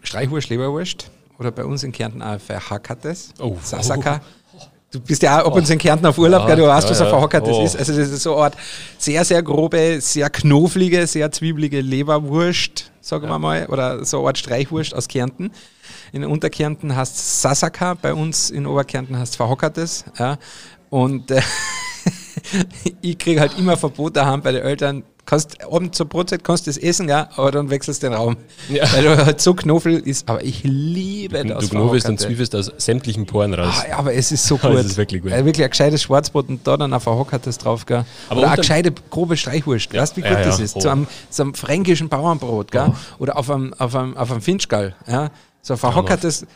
Streichwurst, 0.03 0.49
Leberwurst 0.49 1.11
oder 1.39 1.51
bei 1.51 1.65
uns 1.65 1.83
in 1.83 1.93
Kärnten 1.93 2.23
auch 2.23 2.41
verhackertes. 2.41 3.35
Oh. 3.39 3.57
Sasaka. 3.63 4.21
Du 4.91 5.01
bist 5.01 5.23
ja 5.23 5.43
auch 5.43 5.49
ab 5.49 5.55
und 5.55 5.67
zu 5.67 5.75
in 5.75 5.79
Kärnten 5.79 6.07
auf 6.07 6.17
Urlaub, 6.17 6.43
Ja, 6.43 6.47
gell? 6.47 6.57
du 6.57 6.67
weißt, 6.67 6.87
ja, 6.87 6.91
was 6.93 7.01
ein 7.01 7.07
ja. 7.07 7.11
verhackertes 7.11 7.55
Oh. 7.55 7.63
ist. 7.65 7.77
Also 7.77 7.95
das 7.95 8.09
ist 8.09 8.23
so 8.23 8.35
eine 8.37 8.45
Art 8.45 8.57
sehr, 8.97 9.23
sehr 9.25 9.43
grobe, 9.43 10.01
sehr 10.01 10.31
knoflige, 10.31 11.07
sehr 11.07 11.31
zwiebelige 11.31 11.83
Leberwurst, 11.83 12.91
sagen 13.03 13.29
wir 13.29 13.39
mal, 13.39 13.67
oder 13.67 14.03
so 14.07 14.21
eine 14.21 14.29
Art 14.29 14.39
Streichwurst 14.39 14.95
aus 14.95 15.07
Kärnten. 15.09 15.51
In 16.13 16.25
Unterkärnten 16.25 16.97
heißt 16.97 17.17
es 17.17 17.43
Sasaka, 17.43 17.95
bei 18.01 18.15
uns 18.15 18.49
in 18.49 18.67
Oberkärnten 18.67 19.19
heißt 19.19 19.33
es 19.33 19.37
verhockertes. 19.37 20.07
Ja. 20.19 20.39
Und 20.89 21.31
äh, 21.33 21.43
ich 23.03 23.19
kriege 23.19 23.41
halt 23.41 23.59
immer 23.59 23.77
Verbot 23.77 24.17
daheim 24.17 24.41
bei 24.41 24.53
den 24.53 24.63
Eltern. 24.63 25.03
Kannst 25.29 25.63
abends 25.63 25.99
zur 25.99 26.07
Brotzeit 26.07 26.43
kannst 26.43 26.67
du 26.67 26.71
das 26.71 26.79
essen, 26.79 27.07
ja, 27.07 27.29
aber 27.37 27.51
dann 27.51 27.69
wechselst 27.69 28.03
du 28.03 28.07
den 28.07 28.15
Raum. 28.15 28.39
Ja. 28.71 28.91
Weil 28.95 29.03
du 29.03 29.27
halt 29.27 29.43
so 29.43 29.53
Knofel 29.53 29.99
ist. 29.99 30.27
Aber 30.27 30.43
ich 30.43 30.63
liebe 30.65 31.45
das. 31.45 31.65
Du 31.65 31.69
knobelst 31.69 32.09
und 32.09 32.19
zwiefelst 32.19 32.57
aus 32.57 32.73
sämtlichen 32.79 33.27
Poren 33.27 33.53
raus. 33.53 33.75
Ah, 33.79 33.89
ja, 33.91 33.99
aber 33.99 34.15
es 34.15 34.33
ist 34.33 34.47
so 34.47 34.59
Ja, 34.63 34.71
gut. 34.71 34.79
es 34.79 34.87
ist 34.87 34.97
wirklich 34.97 35.21
gut. 35.21 35.31
Weil 35.31 35.45
wirklich 35.45 35.65
ein 35.65 35.69
gescheites 35.69 36.01
Schwarzbrot 36.01 36.49
und 36.49 36.67
da 36.67 36.79
dann 36.79 36.95
ein 36.95 37.01
verhockertes 37.01 37.59
drauf, 37.59 37.85
gell? 37.85 38.07
Aber 38.31 38.41
Oder 38.41 38.53
eine 38.53 38.57
gescheite 38.57 38.91
grobe 39.11 39.37
Streichwurst. 39.37 39.93
Ja, 39.93 40.01
Weißt 40.01 40.17
du, 40.17 40.23
wie 40.23 40.25
ja, 40.25 40.35
gut 40.35 40.47
das 40.47 40.61
ja. 40.61 40.65
ist? 40.65 40.77
Oh. 40.77 40.81
So 40.81 40.89
einem, 40.89 41.07
so 41.29 41.43
einem 41.43 41.53
fränkischen 41.53 42.09
Bauernbrot, 42.09 42.71
gell? 42.71 42.95
Oder 43.19 43.37
auf 43.37 43.51
einem, 43.51 43.75
auf 43.75 43.95
einem, 43.95 44.17
auf 44.17 44.31
einem 44.31 44.41
Finchgall, 44.41 44.97
ja? 45.07 45.29
So 45.61 45.75
ein 45.75 45.79
verhockertes, 45.79 46.47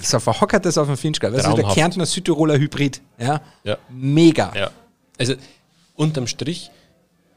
so 0.00 0.16
ein 0.18 0.20
verhockertes 0.20 0.78
auf 0.78 0.86
einem 0.86 0.96
Finchgall. 0.96 1.32
Weißt 1.32 1.48
du, 1.48 1.54
der. 1.54 1.64
Kärntner 1.64 2.06
Südtiroler 2.06 2.56
Hybrid, 2.56 3.00
ja? 3.18 3.40
Ja. 3.64 3.78
Mega. 3.90 4.52
Ja. 4.54 4.70
Also 5.18 5.34
unterm 5.96 6.28
Strich 6.28 6.70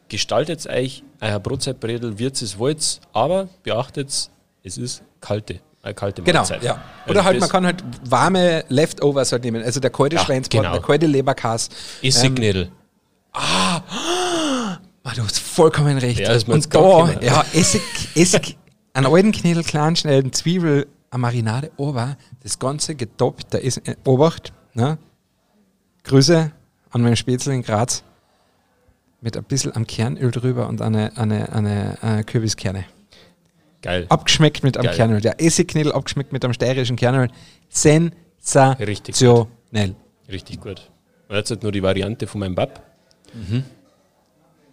gestaltet 0.09 0.67
euch 0.67 1.03
euer 1.21 1.39
Brotzeitbredel, 1.39 2.19
wird 2.19 2.41
es 2.41 2.57
wollt, 2.57 2.99
aber 3.13 3.47
beachtet, 3.63 4.29
es 4.63 4.77
ist 4.77 5.03
kalte, 5.21 5.59
eine 5.81 5.93
kalte 5.93 6.21
Genau, 6.21 6.39
Mahlzeit. 6.39 6.63
ja. 6.63 6.73
Also 7.01 7.11
Oder 7.11 7.23
halt, 7.23 7.35
das 7.37 7.41
man 7.41 7.49
kann 7.49 7.65
halt 7.65 7.83
warme 8.09 8.63
Leftovers 8.69 9.31
halt 9.31 9.43
nehmen. 9.43 9.63
Also 9.63 9.79
der 9.79 9.89
kalte 9.89 10.15
Ja, 10.17 10.23
Schweinsbraten, 10.25 10.63
genau. 10.63 10.73
der 10.75 10.85
kalte 10.85 11.05
Leberkas. 11.07 11.69
Essignädel. 12.01 12.71
Ah, 13.33 13.81
du 15.15 15.23
hast 15.23 15.39
vollkommen 15.39 15.97
recht. 15.97 16.19
Ja, 16.19 16.31
ist 16.33 16.47
und 16.49 16.73
da, 16.73 17.11
ja, 17.21 17.45
Essig, 17.53 17.81
Essig, 18.15 18.57
einen 18.93 19.05
alten 19.07 19.31
Knädel, 19.31 19.63
klein 19.63 19.95
schnellen 19.95 20.31
Zwiebel, 20.33 20.87
eine 21.11 21.21
Marinade, 21.21 21.71
aber 21.77 22.17
das 22.43 22.57
Ganze 22.57 22.95
getoppt, 22.95 23.53
da 23.53 23.57
ist, 23.59 23.77
äh, 23.87 23.95
Obacht, 24.05 24.51
ne? 24.73 24.97
Grüße 26.03 26.51
an 26.91 27.01
meinen 27.01 27.15
Spätzle 27.15 27.53
in 27.53 27.61
Graz, 27.61 28.03
mit 29.21 29.37
ein 29.37 29.43
bisschen 29.43 29.75
am 29.75 29.87
Kernöl 29.87 30.31
drüber 30.31 30.67
und 30.67 30.81
eine, 30.81 31.15
eine, 31.17 31.51
eine, 31.53 31.97
äh, 32.01 32.23
Kürbiskerne. 32.23 32.85
Geil. 33.81 34.05
Abgeschmeckt 34.09 34.63
mit 34.63 34.77
einem 34.77 34.87
Geil. 34.87 34.95
Kernöl. 34.95 35.21
Der 35.21 35.41
Essignädel 35.41 35.91
abgeschmeckt 35.91 36.31
mit 36.33 36.43
einem 36.43 36.53
steirischen 36.53 36.95
Kernöl. 36.95 37.27
Richtig 37.27 39.15
Sensationell. 39.15 39.95
Richtig 40.29 40.59
gut. 40.61 40.89
Und 41.27 41.35
jetzt 41.35 41.49
halt 41.49 41.63
nur 41.63 41.71
die 41.71 41.83
Variante 41.83 42.27
von 42.27 42.39
meinem 42.39 42.55
Bab. 42.55 42.83
Mhm. 43.33 43.63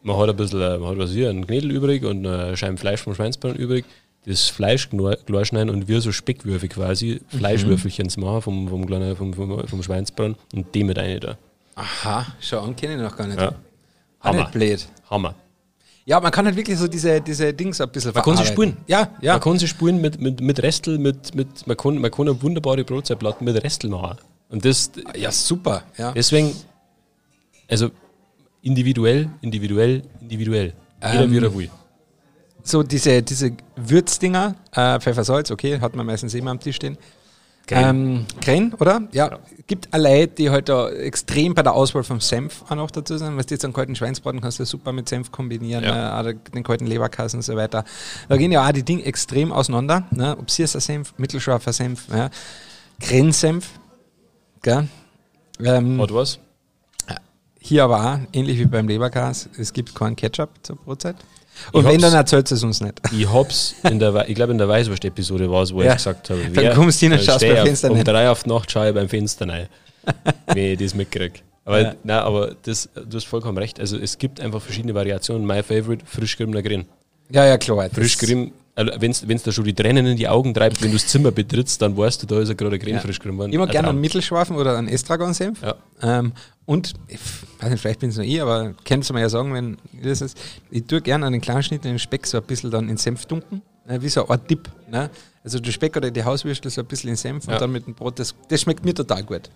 Man 0.03 0.17
hat 0.17 0.31
ein 0.31 0.37
bisschen, 0.37 0.61
äh, 0.61 0.79
man 0.79 0.91
hat 0.91 0.99
was 0.99 1.11
hier, 1.11 1.31
einen 1.31 1.47
Knädel 1.47 1.71
übrig 1.71 2.05
und 2.05 2.27
eine 2.27 2.57
Scheibe 2.57 2.77
Fleisch 2.77 3.03
vom 3.03 3.15
Schweinsbraten 3.15 3.59
übrig. 3.59 3.85
Das 4.25 4.49
Fleisch 4.49 4.89
klar 4.89 5.45
schneiden 5.45 5.71
und 5.71 5.89
wir 5.89 6.01
so 6.01 6.13
Speckwürfel 6.13 6.69
quasi, 6.69 7.21
Mhm. 7.33 7.39
Fleischwürfelchen 7.39 8.09
machen 8.19 8.43
vom, 8.43 8.69
vom, 8.69 8.87
kleinen, 8.87 9.17
vom, 9.17 9.35
vom, 9.35 9.67
vom 9.67 9.83
Schweinsbraten 9.83 10.37
und 10.55 10.75
die 10.75 10.85
mit 10.85 10.99
rein 10.99 11.21
da. 11.21 11.37
Aha, 11.75 12.27
schau 12.41 12.61
an, 12.61 12.77
kenne 12.77 12.95
ich 12.95 13.01
noch 13.01 13.17
gar 13.17 13.27
nicht. 13.27 13.41
Ja. 13.41 13.53
Hammer. 14.23 14.51
blöd. 14.51 14.87
Hammer. 15.11 15.35
Ja, 16.05 16.19
man 16.21 16.33
kann 16.33 16.47
halt 16.47 16.57
wirklich 16.57 16.79
so 16.79 16.89
diese, 16.89 17.21
diese 17.21 17.55
Dings 17.55 17.81
ein 17.81 17.89
bisschen 17.91 18.13
Man 18.13 18.25
kann 18.25 18.37
sie 18.37 18.47
spulen. 18.47 18.77
Ja, 18.87 19.11
ja. 19.21 19.35
Man 19.35 19.41
kann 19.41 19.59
sie 19.59 19.69
spulen 19.69 20.01
mit, 20.01 20.21
mit, 20.21 20.41
mit 20.41 20.63
Restel, 20.63 20.99
mit, 20.99 21.35
mit, 21.35 21.67
man, 21.67 21.77
kann, 21.77 21.99
man 21.99 22.11
kann 22.11 22.29
eine 22.29 22.43
wunderbare 22.43 22.85
Brotzeitplatte 22.85 23.45
mit 23.45 23.63
Restel 23.63 23.91
machen. 23.91 24.19
Und 24.49 24.65
das, 24.65 24.91
ja, 25.17 25.31
super. 25.31 25.85
Ja. 25.97 26.13
deswegen, 26.13 26.55
also 27.71 27.91
individuell, 28.63 29.31
individuell, 29.41 30.03
individuell. 30.21 30.73
Jeder 31.01 31.25
Ähm, 31.25 31.33
wie 31.33 31.39
er 31.39 31.55
will. 31.55 31.71
So 32.65 32.83
diese, 32.83 33.23
diese 33.23 33.53
Würzdinger, 33.77 34.55
äh, 34.73 35.01
Pfeffersalz, 35.01 35.51
okay, 35.51 35.81
hat 35.81 35.97
man 35.97 36.07
meistens 36.07 36.35
immer 36.35 36.51
am 36.51 36.61
Tisch 36.61 36.77
stehen. 36.77 36.97
Creme. 37.67 38.27
Ähm, 38.47 38.75
oder? 38.79 39.03
Ja. 39.13 39.39
Gibt 39.67 39.95
eine 39.95 40.03
Leute, 40.03 40.35
die 40.35 40.51
halt 40.51 40.69
da 40.69 40.91
extrem 40.91 41.55
bei 41.55 41.63
der 41.63 41.73
Auswahl 41.75 42.03
vom 42.03 42.21
Senf 42.21 42.63
auch 42.69 42.75
noch 42.75 42.91
dazu 42.91 43.17
sind. 43.17 43.37
Was 43.37 43.47
jetzt 43.51 43.65
einen 43.65 43.73
kalten 43.73 43.95
Schweinsbraten 43.95 44.41
kannst 44.41 44.59
du 44.59 44.65
super 44.65 44.93
mit 44.93 45.09
Senf 45.09 45.31
kombinieren, 45.31 45.85
Ja. 45.85 46.21
äh, 46.29 46.35
den 46.55 46.65
kalten 46.65 46.87
Leberkassen 46.87 47.39
und 47.39 47.43
so 47.43 47.55
weiter. 47.57 47.85
Da 48.29 48.37
gehen 48.37 48.51
ja 48.53 48.67
auch 48.67 48.73
die 48.73 48.83
Dinge 48.83 49.05
extrem 49.05 49.53
auseinander. 49.53 50.05
Ne? 50.11 50.37
Ob 50.39 50.51
Sierser 50.51 50.81
Senf, 50.81 51.15
mittelscharfer 51.17 51.73
Senf, 51.73 52.07
ja. 52.13 52.31
Grenzsenf, 53.01 53.71
gell? 54.63 54.89
Ähm, 55.63 56.01
Hat 56.01 56.13
was? 56.13 56.39
Hier 57.65 57.85
aber 57.85 58.15
auch, 58.15 58.19
ähnlich 58.33 58.59
wie 58.59 58.65
beim 58.67 58.89
Leberkas, 58.89 59.49
es 59.59 59.73
gibt 59.73 59.95
keinen 59.95 60.17
Ketchup 60.17 60.51
zur 60.63 60.77
Brotzeit. 60.77 61.17
Und 61.73 61.85
Ich 61.87 61.93
wenn, 61.93 62.01
dann 62.01 62.15
erzählt 62.15 62.51
es 62.51 62.63
uns 62.65 62.81
nicht. 62.81 63.01
Ich 63.13 63.31
hab's 63.33 63.75
in 63.85 63.99
der, 63.99 64.29
ich 64.29 64.35
glaube 64.35 64.53
in 64.53 64.59
der 64.59 64.69
Weißwurst-Episode 64.69 65.51
war 65.51 65.63
es, 65.63 65.73
wo 65.73 65.83
Ja. 65.83 65.91
ich 65.91 65.97
gesagt 65.99 66.31
habe, 66.31 66.41
Dann 66.51 66.75
kommst 66.75 67.01
du 67.01 67.07
hin 67.07 67.13
und 67.13 67.23
schaust 67.23 67.41
beim 67.41 67.53
auf- 67.59 67.63
Fenster 67.65 67.91
Um 67.91 67.97
rein. 67.99 68.05
drei 68.05 68.31
auf 68.31 68.43
die 68.43 68.49
Nacht 68.49 68.71
schaue 68.71 68.89
ich 68.89 68.95
beim 68.95 69.09
Fenster 69.09 69.49
rein, 69.49 69.69
wenn 70.47 70.57
ich 70.73 70.79
das 70.79 70.95
mitkriege. 70.95 71.41
Aber, 71.65 71.81
Ja. 71.81 71.95
nein, 72.03 72.19
aber 72.19 72.57
das, 72.63 72.89
du 72.95 73.17
hast 73.17 73.27
vollkommen 73.27 73.59
recht. 73.59 73.79
Also 73.79 73.97
es 73.97 74.19
gibt 74.19 74.41
einfach 74.41 74.61
verschiedene 74.61 74.95
Variationen. 74.95 75.47
My 75.47 75.63
favorite, 75.63 76.05
frisch 76.07 76.37
geriebener 76.37 76.63
Grin. 76.63 76.87
Ja, 77.31 77.47
ja, 77.47 77.59
klar. 77.59 77.89
Frisch 77.91 78.17
also 78.75 78.91
wenn 79.01 79.11
es 79.11 79.43
da 79.43 79.53
schon 79.53 79.65
die 79.65 79.75
Tränen 79.75 80.07
in 80.07 80.17
die 80.17 80.29
Augen 80.29 80.55
treibt, 80.55 80.81
wenn 80.81 80.89
du 80.91 80.97
das 80.97 81.07
Zimmer 81.07 81.31
betrittst, 81.31 81.83
dann 81.83 81.95
weißt 81.97 82.23
du, 82.23 82.27
da 82.27 82.41
ist 82.41 82.49
er 82.49 82.55
gerade 82.55 82.79
Grin 82.79 82.95
Ja. 82.95 83.01
frisch 83.01 83.19
gerieben 83.19 83.37
worden. 83.39 83.53
Ich 83.53 83.59
mag 83.59 83.69
Ein 83.69 83.73
gerne 83.73 83.89
einen 83.91 84.01
Mittelschwarfen 84.01 84.57
oder 84.57 84.79
einen 84.79 84.89
Estragon-Senf. 84.89 85.61
Ja. 85.63 85.75
Ähm, 86.03 86.33
und, 86.65 86.95
ich 87.09 87.19
weiß 87.61 87.71
nicht, 87.71 87.81
vielleicht 87.81 88.01
bin 88.01 88.09
es 88.11 88.17
nur 88.17 88.25
ich, 88.25 88.41
aber 88.41 88.73
könntest 88.85 89.11
du 89.11 89.15
mir 89.15 89.21
ja 89.21 89.29
sagen, 89.29 89.53
wenn 89.53 89.77
das 90.03 90.23
ist. 90.23 90.39
Ich 90.71 90.87
tue 90.87 91.03
gerne 91.03 91.27
einen 91.27 91.41
kleinen 91.43 91.63
Schnitt 91.63 91.85
in 91.85 91.93
den 91.93 91.99
Speck 91.99 92.27
so 92.27 92.39
ein 92.39 92.45
bisschen 92.45 92.71
dann 92.71 92.89
in 92.89 92.97
Senf 92.97 93.27
dunken, 93.27 93.61
äh, 93.87 94.01
wie 94.01 94.09
so 94.09 94.23
eine 94.23 94.31
Art 94.31 94.49
Dip. 94.49 94.71
Ne? 94.91 95.11
Also 95.45 95.59
der 95.59 95.73
Speck 95.73 95.97
oder 95.97 96.11
die 96.11 96.25
Hauswürstel 96.25 96.71
so 96.71 96.81
ein 96.81 96.87
bisschen 96.87 97.11
in 97.11 97.17
Senf 97.17 97.47
Ja. 97.47 97.53
und 97.55 97.61
dann 97.61 97.73
mit 97.73 97.87
dem 97.87 97.95
Brot. 97.95 98.19
Das, 98.19 98.35
das 98.49 98.63
schmeckt 98.63 98.85
mir 98.87 98.95
total 98.95 99.23
gut. 99.23 99.51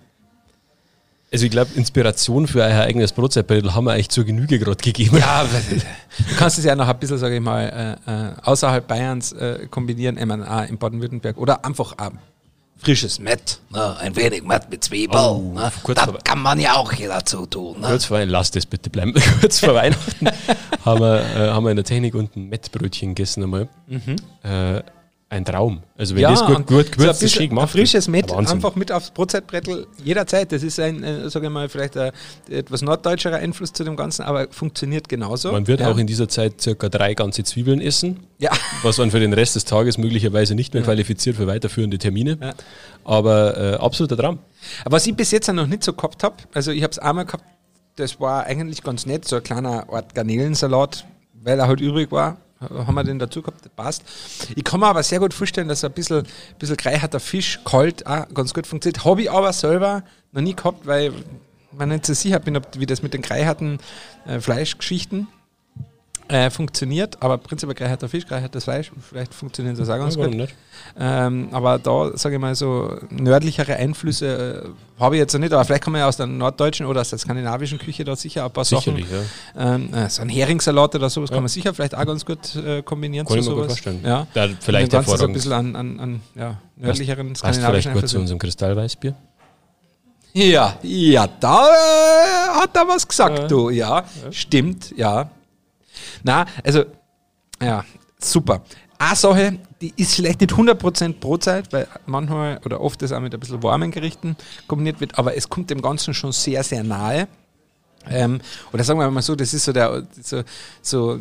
Also 1.32 1.44
ich 1.44 1.50
glaube, 1.50 1.70
Inspiration 1.74 2.46
für 2.46 2.60
euer 2.62 2.82
eigenes 2.82 3.12
Brotzeitbrettel 3.12 3.74
haben 3.74 3.84
wir 3.84 3.92
euch 3.94 4.08
zur 4.08 4.24
Genüge 4.24 4.58
gerade 4.58 4.82
gegeben. 4.82 5.18
Ja, 5.18 5.44
du 5.44 6.34
kannst 6.36 6.58
es 6.58 6.64
ja 6.64 6.76
noch 6.76 6.86
ein 6.88 6.98
bisschen, 6.98 7.18
sage 7.18 7.34
ich 7.34 7.40
mal, 7.40 7.98
äh, 8.06 8.10
äh, 8.10 8.32
außerhalb 8.44 8.86
Bayerns 8.86 9.32
äh, 9.32 9.66
kombinieren, 9.68 10.18
auch 10.42 10.62
in 10.68 10.78
Baden-Württemberg 10.78 11.36
oder 11.36 11.64
einfach 11.64 11.94
auch 11.98 12.12
frisches 12.78 13.18
Mett, 13.18 13.58
ne? 13.70 13.96
ein 13.98 14.14
wenig 14.14 14.44
Mett 14.44 14.70
mit 14.70 14.84
Zwiebel. 14.84 15.18
Oh, 15.18 15.52
ne? 15.54 15.72
Das 15.94 16.04
vor- 16.04 16.18
kann 16.22 16.40
man 16.40 16.60
ja 16.60 16.74
auch 16.74 16.92
hier 16.92 17.08
dazu 17.08 17.46
tun. 17.46 17.80
Ne? 17.80 17.88
Kurz 17.88 18.04
vor 18.04 18.18
Weihnachten, 18.18 18.32
lass 18.32 18.50
das 18.50 18.66
bitte 18.66 18.90
bleiben. 18.90 19.14
Kurz 19.40 19.60
vor 19.60 19.74
Weihnachten 19.74 20.28
haben 20.84 21.00
wir, 21.00 21.20
äh, 21.20 21.50
haben 21.50 21.64
wir 21.64 21.70
in 21.70 21.76
der 21.76 21.84
Technik 21.84 22.14
unten 22.14 22.48
Mettbrötchen 22.48 23.14
gegessen 23.14 23.42
einmal. 23.42 23.68
Äh, 24.42 24.82
ein 25.28 25.44
Traum. 25.44 25.82
Also 25.98 26.14
wenn 26.14 26.22
das 26.22 26.44
gut, 26.44 26.66
gut 26.66 26.86
so 26.86 26.90
gewürzt 26.92 27.20
ein 27.20 27.26
ist, 27.26 27.32
schön 27.32 27.48
gemacht. 27.48 27.70
frisches 27.70 28.06
Mett 28.06 28.30
Wahnsinn. 28.30 28.56
einfach 28.56 28.76
mit 28.76 28.92
aufs 28.92 29.10
Brotzeitbrettel 29.10 29.88
jederzeit. 30.04 30.52
Das 30.52 30.62
ist 30.62 30.78
ein, 30.78 31.02
äh, 31.02 31.28
sage 31.28 31.46
ich 31.46 31.52
mal, 31.52 31.68
vielleicht 31.68 31.96
ein 31.96 32.12
etwas 32.48 32.82
norddeutscherer 32.82 33.36
Einfluss 33.36 33.72
zu 33.72 33.82
dem 33.82 33.96
Ganzen, 33.96 34.22
aber 34.22 34.46
funktioniert 34.50 35.08
genauso. 35.08 35.50
Man 35.50 35.66
wird 35.66 35.80
ja. 35.80 35.90
auch 35.90 35.98
in 35.98 36.06
dieser 36.06 36.28
Zeit 36.28 36.60
circa 36.60 36.88
drei 36.88 37.14
ganze 37.14 37.42
Zwiebeln 37.42 37.80
essen, 37.80 38.20
Ja, 38.38 38.52
was 38.82 38.98
man 38.98 39.10
für 39.10 39.18
den 39.18 39.32
Rest 39.32 39.56
des 39.56 39.64
Tages 39.64 39.98
möglicherweise 39.98 40.54
nicht 40.54 40.74
mehr 40.74 40.84
qualifiziert 40.84 41.34
für 41.36 41.48
weiterführende 41.48 41.98
Termine. 41.98 42.38
Ja. 42.40 42.54
Aber 43.02 43.56
äh, 43.56 43.74
absoluter 43.76 44.16
Traum. 44.16 44.38
Aber 44.84 44.96
was 44.96 45.06
ich 45.08 45.16
bis 45.16 45.32
jetzt 45.32 45.52
noch 45.52 45.66
nicht 45.66 45.82
so 45.82 45.92
gehabt 45.92 46.22
habe, 46.22 46.36
also 46.54 46.70
ich 46.70 46.84
habe 46.84 46.92
es 46.92 47.00
einmal 47.00 47.24
gehabt, 47.24 47.44
das 47.96 48.20
war 48.20 48.44
eigentlich 48.44 48.82
ganz 48.84 49.06
nett, 49.06 49.26
so 49.26 49.36
ein 49.36 49.42
kleiner 49.42 49.90
Art 49.90 50.14
Garnelensalat, 50.14 51.04
weil 51.34 51.58
er 51.58 51.66
halt 51.66 51.80
übrig 51.80 52.12
war. 52.12 52.36
Haben 52.60 52.94
wir 52.94 53.04
den 53.04 53.18
dazu 53.18 53.42
gehabt, 53.42 53.76
passt. 53.76 54.02
Ich 54.54 54.64
kann 54.64 54.80
mir 54.80 54.86
aber 54.86 55.02
sehr 55.02 55.18
gut 55.18 55.34
vorstellen, 55.34 55.68
dass 55.68 55.84
ein 55.84 55.92
bisschen, 55.92 56.26
bisschen 56.58 56.76
gereicherter 56.76 57.20
Fisch 57.20 57.60
kalt 57.64 58.06
auch 58.06 58.26
ganz 58.32 58.54
gut 58.54 58.66
funktioniert. 58.66 59.04
Habe 59.04 59.22
ich 59.22 59.30
aber 59.30 59.52
selber 59.52 60.04
noch 60.32 60.40
nie 60.40 60.56
gehabt, 60.56 60.86
weil 60.86 61.12
mir 61.72 61.86
nicht 61.86 62.06
so 62.06 62.14
sicher 62.14 62.38
bin, 62.38 62.56
ob, 62.56 62.66
wie 62.78 62.86
das 62.86 63.02
mit 63.02 63.12
den 63.12 63.20
gereicherten 63.20 63.78
äh, 64.26 64.40
Fleischgeschichten 64.40 65.28
äh, 66.28 66.50
funktioniert. 66.50 67.22
Aber 67.22 67.38
prinzipiell 67.38 67.74
gereicherter 67.74 68.08
Fisch, 68.08 68.26
gereichertes 68.26 68.64
Fleisch, 68.64 68.90
vielleicht 69.00 69.32
funktioniert 69.34 69.78
das 69.78 69.88
auch 69.88 69.98
ganz 69.98 70.16
Ja, 70.16 70.24
gut. 70.26 70.34
nicht? 70.34 70.54
Ähm, 70.98 71.48
aber 71.52 71.78
da, 71.78 72.16
sage 72.16 72.36
ich 72.36 72.40
mal, 72.40 72.54
so 72.54 72.96
nördlichere 73.10 73.76
Einflüsse 73.76 74.64
äh, 74.98 75.00
habe 75.02 75.16
ich 75.16 75.20
jetzt 75.20 75.32
noch 75.34 75.40
nicht, 75.40 75.52
aber 75.52 75.64
vielleicht 75.64 75.84
kann 75.84 75.92
man 75.92 76.00
ja 76.00 76.08
aus 76.08 76.16
der 76.16 76.26
norddeutschen 76.26 76.86
oder 76.86 77.00
aus 77.02 77.10
der 77.10 77.18
skandinavischen 77.18 77.78
Küche 77.78 78.04
da 78.04 78.16
sicher 78.16 78.44
ein 78.44 78.50
paar 78.50 78.64
Sicherlich, 78.64 79.06
ja. 79.10 79.18
Sachen. 79.62 79.88
Ähm, 79.92 79.94
äh, 79.94 80.08
so 80.08 80.22
ein 80.22 80.28
Heringssalat 80.28 80.94
oder 80.94 81.10
sowas 81.10 81.30
Ja. 81.30 81.34
kann 81.36 81.42
man 81.42 81.48
sicher 81.48 81.74
vielleicht 81.74 81.94
auch 81.94 82.06
ganz 82.06 82.24
gut 82.24 82.56
äh, 82.56 82.82
kombinieren 82.82 83.26
Kann 83.26 83.38
ich 83.38 83.46
mir 83.46 83.54
gut 83.54 83.66
vorstellen. 83.66 84.00
Ja. 84.04 84.26
Da 84.34 84.48
vielleicht 84.60 84.92
Ganzen 84.92 85.16
so 85.16 85.26
ein 85.26 85.32
bisschen 85.32 85.52
an, 85.52 85.76
an, 85.76 86.00
an 86.00 86.20
ja, 86.34 86.56
nördlicheren 86.76 87.28
Passt 87.34 87.40
vielleicht 87.40 87.54
skandinavischen 87.56 87.92
gut 87.92 88.00
zu 88.00 88.04
Einflüssen. 88.04 88.20
unserem 88.20 88.38
Kristallweißbier. 88.38 89.14
Ja, 90.32 90.76
ja, 90.82 91.26
da 91.40 91.66
äh, 91.66 92.60
hat 92.60 92.76
er 92.76 92.86
was 92.88 93.08
gesagt, 93.08 93.38
Ja. 93.38 93.46
du. 93.48 93.70
Ja, 93.70 94.04
stimmt, 94.30 94.92
ja. 94.96 95.30
Na, 96.22 96.46
also, 96.64 96.84
ja, 97.62 97.84
super. 98.18 98.62
Eine 98.98 99.16
Sache, 99.16 99.58
die 99.80 99.92
ist 99.96 100.14
vielleicht 100.14 100.40
nicht 100.40 100.52
100% 100.52 101.14
Brotzeit, 101.20 101.72
weil 101.72 101.86
manchmal 102.06 102.60
oder 102.64 102.80
oft 102.80 103.02
das 103.02 103.12
auch 103.12 103.20
mit 103.20 103.34
ein 103.34 103.40
bisschen 103.40 103.62
warmen 103.62 103.90
Gerichten 103.90 104.36
kombiniert 104.66 105.00
wird, 105.00 105.18
aber 105.18 105.36
es 105.36 105.48
kommt 105.48 105.70
dem 105.70 105.82
Ganzen 105.82 106.14
schon 106.14 106.32
sehr, 106.32 106.62
sehr 106.62 106.82
nahe. 106.82 107.28
Ähm, 108.08 108.40
oder 108.72 108.84
sagen 108.84 108.98
wir 108.98 109.10
mal 109.10 109.22
so, 109.22 109.34
das 109.34 109.52
ist 109.52 109.64
so 109.64 109.72
der 109.72 110.06
so, 110.22 110.42
so 110.80 111.20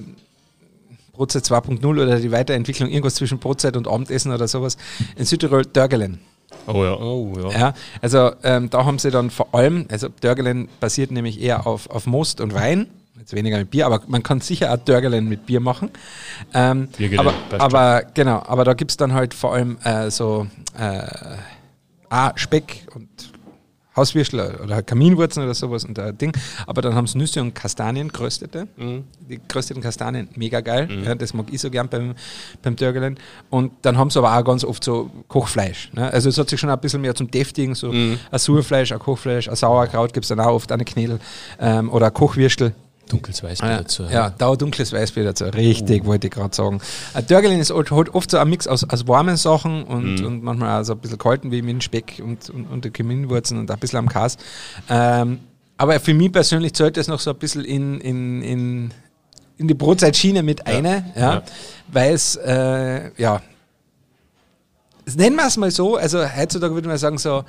Brotzeit 1.13 1.43
2.0 1.43 1.85
oder 1.85 2.19
die 2.19 2.31
Weiterentwicklung, 2.31 2.89
irgendwas 2.89 3.15
zwischen 3.15 3.39
Brotzeit 3.39 3.75
und 3.75 3.87
Abendessen 3.87 4.31
oder 4.31 4.47
sowas. 4.47 4.77
In 5.15 5.25
Südtirol 5.25 5.65
Dörgelen. 5.65 6.19
Oh 6.67 6.83
ja, 6.83 6.95
oh 6.95 7.33
ja. 7.37 7.59
Ja, 7.59 7.73
also 8.01 8.31
ähm, 8.43 8.69
da 8.69 8.85
haben 8.85 8.99
sie 8.99 9.11
dann 9.11 9.29
vor 9.29 9.53
allem, 9.53 9.87
also 9.89 10.09
Dörgelen 10.21 10.69
basiert 10.79 11.11
nämlich 11.11 11.41
eher 11.41 11.67
auf, 11.67 11.89
auf 11.89 12.05
Most 12.05 12.41
und 12.41 12.53
Wein, 12.53 12.87
jetzt 13.19 13.33
weniger 13.33 13.57
mit 13.57 13.69
Bier, 13.71 13.85
aber 13.85 14.01
man 14.07 14.23
kann 14.23 14.41
sicher 14.41 14.71
auch 14.73 14.77
Dörgelen 14.77 15.27
mit 15.27 15.45
Bier 15.45 15.59
machen. 15.59 15.89
Ähm, 16.53 16.89
aber, 17.17 17.33
aber 17.57 18.03
genau, 18.13 18.43
aber 18.45 18.63
da 18.65 18.73
gibt 18.73 18.91
es 18.91 18.97
dann 18.97 19.13
halt 19.13 19.33
vor 19.33 19.53
allem 19.53 19.77
äh, 19.83 20.09
so 20.11 20.47
äh, 20.77 21.01
ah, 22.09 22.31
Speck 22.35 22.87
und 22.93 23.07
Hauswürstel 23.95 24.59
oder 24.61 24.83
Kaminwurzeln 24.83 25.45
oder 25.45 25.53
sowas 25.55 25.85
und 25.85 25.97
ein 25.97 26.17
Ding. 26.17 26.33
Aber 26.67 26.81
dann 26.81 26.95
haben 26.95 27.07
sie 27.07 27.17
Nüsse 27.17 27.39
und 27.41 27.55
Kastanien, 27.55 28.09
geröstete. 28.09 28.67
Mhm. 28.75 29.05
Die 29.29 29.39
gerösteten 29.47 29.81
Kastanien, 29.81 30.27
mega 30.35 30.59
geil. 30.59 30.89
Ja, 31.05 31.15
das 31.15 31.33
mag 31.33 31.45
ich 31.49 31.61
so 31.61 31.69
gern 31.69 31.87
beim, 31.87 32.13
beim 32.61 32.75
Dörgelen. 32.75 33.17
Und 33.49 33.71
dann 33.83 33.97
haben 33.97 34.09
sie 34.09 34.19
aber 34.19 34.37
auch 34.37 34.43
ganz 34.43 34.65
oft 34.65 34.83
so 34.83 35.09
Kochfleisch. 35.29 35.91
Ne? 35.93 36.11
Also 36.11 36.27
es 36.27 36.37
hat 36.37 36.49
sich 36.49 36.59
schon 36.59 36.69
ein 36.69 36.79
bisschen 36.81 36.99
mehr 36.99 37.15
zum 37.15 37.31
Deftigen, 37.31 37.73
so 37.73 37.93
Mhm. 37.93 38.19
ein 38.31 38.39
Surfleisch, 38.39 38.91
ein 38.91 38.99
Kochfleisch, 38.99 39.47
ein 39.47 39.55
Sauerkraut 39.55 40.11
gibt 40.13 40.25
es 40.25 40.27
dann 40.27 40.41
auch 40.41 40.51
oft, 40.55 40.73
eine 40.73 40.83
Knädel 40.83 41.19
ähm, 41.61 41.89
oder 41.89 42.07
ein 42.07 42.13
Kochwürstel. 42.13 42.75
Dunkles 43.09 43.43
Weißbier 43.43 43.69
Ja, 43.69 43.77
dazu. 43.77 44.03
ja, 44.03 44.29
da 44.31 44.55
dunkles 44.55 44.91
Weißbier 44.91 45.23
dazu. 45.25 45.45
Richtig, 45.45 46.05
wollte 46.05 46.27
ich 46.27 46.33
gerade 46.33 46.55
sagen. 46.55 46.81
Ein 47.13 47.27
Dörgelin 47.27 47.59
ist 47.59 47.71
halt 47.71 47.91
oft 48.15 48.31
so 48.31 48.37
ein 48.37 48.49
Mix 48.49 48.65
aus, 48.67 48.83
aus 48.83 49.07
warmen 49.07 49.37
Sachen 49.37 49.83
und, 49.83 50.21
Mhm. 50.21 50.25
und 50.25 50.43
manchmal 50.43 50.81
auch 50.81 50.85
so 50.85 50.93
ein 50.93 50.99
bisschen 50.99 51.17
kalten, 51.19 51.51
wie 51.51 51.61
mit 51.61 51.83
Speck 51.83 52.19
und, 52.23 52.49
und, 52.49 52.65
und 52.65 52.83
den 52.85 52.91
Kaminwurzeln 52.93 53.59
und 53.59 53.69
ein 53.69 53.77
bisschen 53.79 53.99
am 53.99 54.09
Kas. 54.09 54.37
Ähm, 54.89 55.39
aber 55.77 55.99
für 55.99 56.13
mich 56.13 56.31
persönlich 56.31 56.73
zählt 56.73 56.97
das 56.97 57.07
noch 57.07 57.19
so 57.19 57.29
ein 57.31 57.37
bisschen 57.37 57.63
in, 57.63 57.99
in, 58.01 58.41
in, 58.41 58.93
in 59.57 59.67
die 59.67 59.73
Brotzeitschiene 59.75 60.41
mit 60.41 60.65
eine, 60.65 61.05
ja, 61.15 61.33
Ja. 61.35 61.43
weil 61.91 62.13
es, 62.13 62.35
äh, 62.37 63.11
ja, 63.21 63.41
nennen 65.15 65.35
wir 65.35 65.45
es 65.47 65.57
mal 65.57 65.69
so, 65.71 65.95
also 65.97 66.19
heutzutage 66.35 66.73
würde 66.73 66.87
man 66.87 66.97
sagen, 66.97 67.17
so 67.17 67.43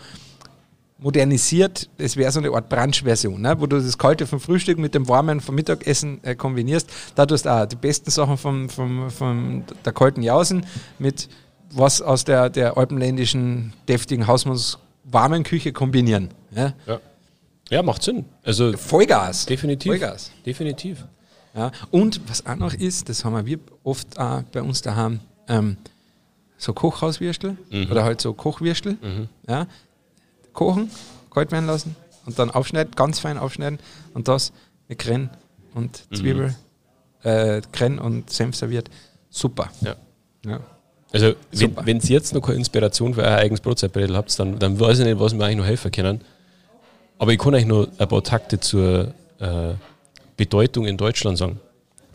modernisiert, 0.98 1.88
es 1.98 2.16
wäre 2.16 2.32
so 2.32 2.40
eine 2.40 2.50
Art 2.50 2.68
Brunch-Version, 2.68 3.40
ne? 3.40 3.54
wo 3.58 3.66
du 3.66 3.76
das 3.76 3.98
Kalte 3.98 4.26
vom 4.26 4.40
Frühstück 4.40 4.78
mit 4.78 4.94
dem 4.94 5.08
Warmen 5.08 5.40
vom 5.40 5.54
Mittagessen 5.54 6.22
äh, 6.24 6.34
kombinierst. 6.34 6.90
Da 7.14 7.26
tust 7.26 7.44
du 7.44 7.50
auch 7.50 7.66
die 7.66 7.76
besten 7.76 8.10
Sachen 8.10 8.38
vom, 8.38 8.68
vom, 8.68 9.10
vom 9.10 9.64
der 9.84 9.92
kalten 9.92 10.22
Jausen 10.22 10.64
mit 10.98 11.28
was 11.70 12.00
aus 12.00 12.24
der, 12.24 12.48
der 12.48 12.78
alpenländischen, 12.78 13.74
deftigen 13.88 14.26
Hausmanns 14.26 14.78
warmen 15.04 15.42
Küche 15.42 15.72
kombinieren. 15.72 16.30
Ja? 16.54 16.72
Ja. 16.86 17.00
ja, 17.70 17.82
macht 17.82 18.02
Sinn. 18.02 18.24
Also 18.42 18.74
Vollgas. 18.76 19.46
definitiv. 19.46 19.92
Vollgas. 19.92 20.30
Definitiv. 20.46 21.04
Ja. 21.54 21.72
Und 21.90 22.20
was 22.28 22.46
auch 22.46 22.56
noch 22.56 22.72
ist, 22.72 23.08
das 23.08 23.24
haben 23.24 23.44
wir 23.46 23.58
oft 23.82 24.18
auch 24.18 24.42
bei 24.52 24.62
uns 24.62 24.82
daheim, 24.82 25.20
ähm, 25.48 25.76
so 26.58 26.72
Kochhauswürstel 26.72 27.58
oder 27.90 28.02
halt 28.02 28.20
so 28.22 28.32
Kochwürstel. 28.32 28.96
Ja. 29.46 29.66
Kochen, 30.56 30.90
kalt 31.30 31.52
werden 31.52 31.66
lassen 31.66 31.94
und 32.26 32.38
dann 32.38 32.50
aufschneiden, 32.50 32.92
ganz 32.96 33.20
fein 33.20 33.38
aufschneiden 33.38 33.78
und 34.14 34.26
das 34.26 34.52
mit 34.88 34.98
Krenn 34.98 35.30
und 35.74 36.02
Zwiebel, 36.12 36.56
äh, 37.22 37.62
Krenn 37.72 37.98
und 37.98 38.30
Senf 38.30 38.56
serviert. 38.56 38.90
Super. 39.30 39.70
Ja. 39.82 39.94
Ja. 40.44 40.60
Also, 41.12 41.34
wenn 41.52 41.58
Super. 41.58 41.86
wenn 41.86 42.00
ihr 42.00 42.08
jetzt 42.08 42.34
noch 42.34 42.40
keine 42.40 42.58
Inspiration 42.58 43.14
für 43.14 43.22
euer 43.22 43.36
eigenes 43.36 43.60
Brotzeitbrettel 43.60 44.16
habt, 44.16 44.36
dann, 44.38 44.58
dann 44.58 44.78
weiß 44.78 44.98
ich 44.98 45.04
nicht, 45.04 45.20
was 45.20 45.34
mir 45.34 45.44
eigentlich 45.44 45.58
noch 45.58 45.66
helfen 45.66 45.92
können. 45.92 46.20
Aber 47.18 47.32
ich 47.32 47.38
kann 47.38 47.54
euch 47.54 47.64
noch 47.64 47.88
ein 47.98 48.08
paar 48.08 48.22
Takte 48.22 48.60
zur 48.60 49.14
äh, 49.38 49.74
Bedeutung 50.36 50.86
in 50.86 50.96
Deutschland 50.96 51.38
sagen. 51.38 51.60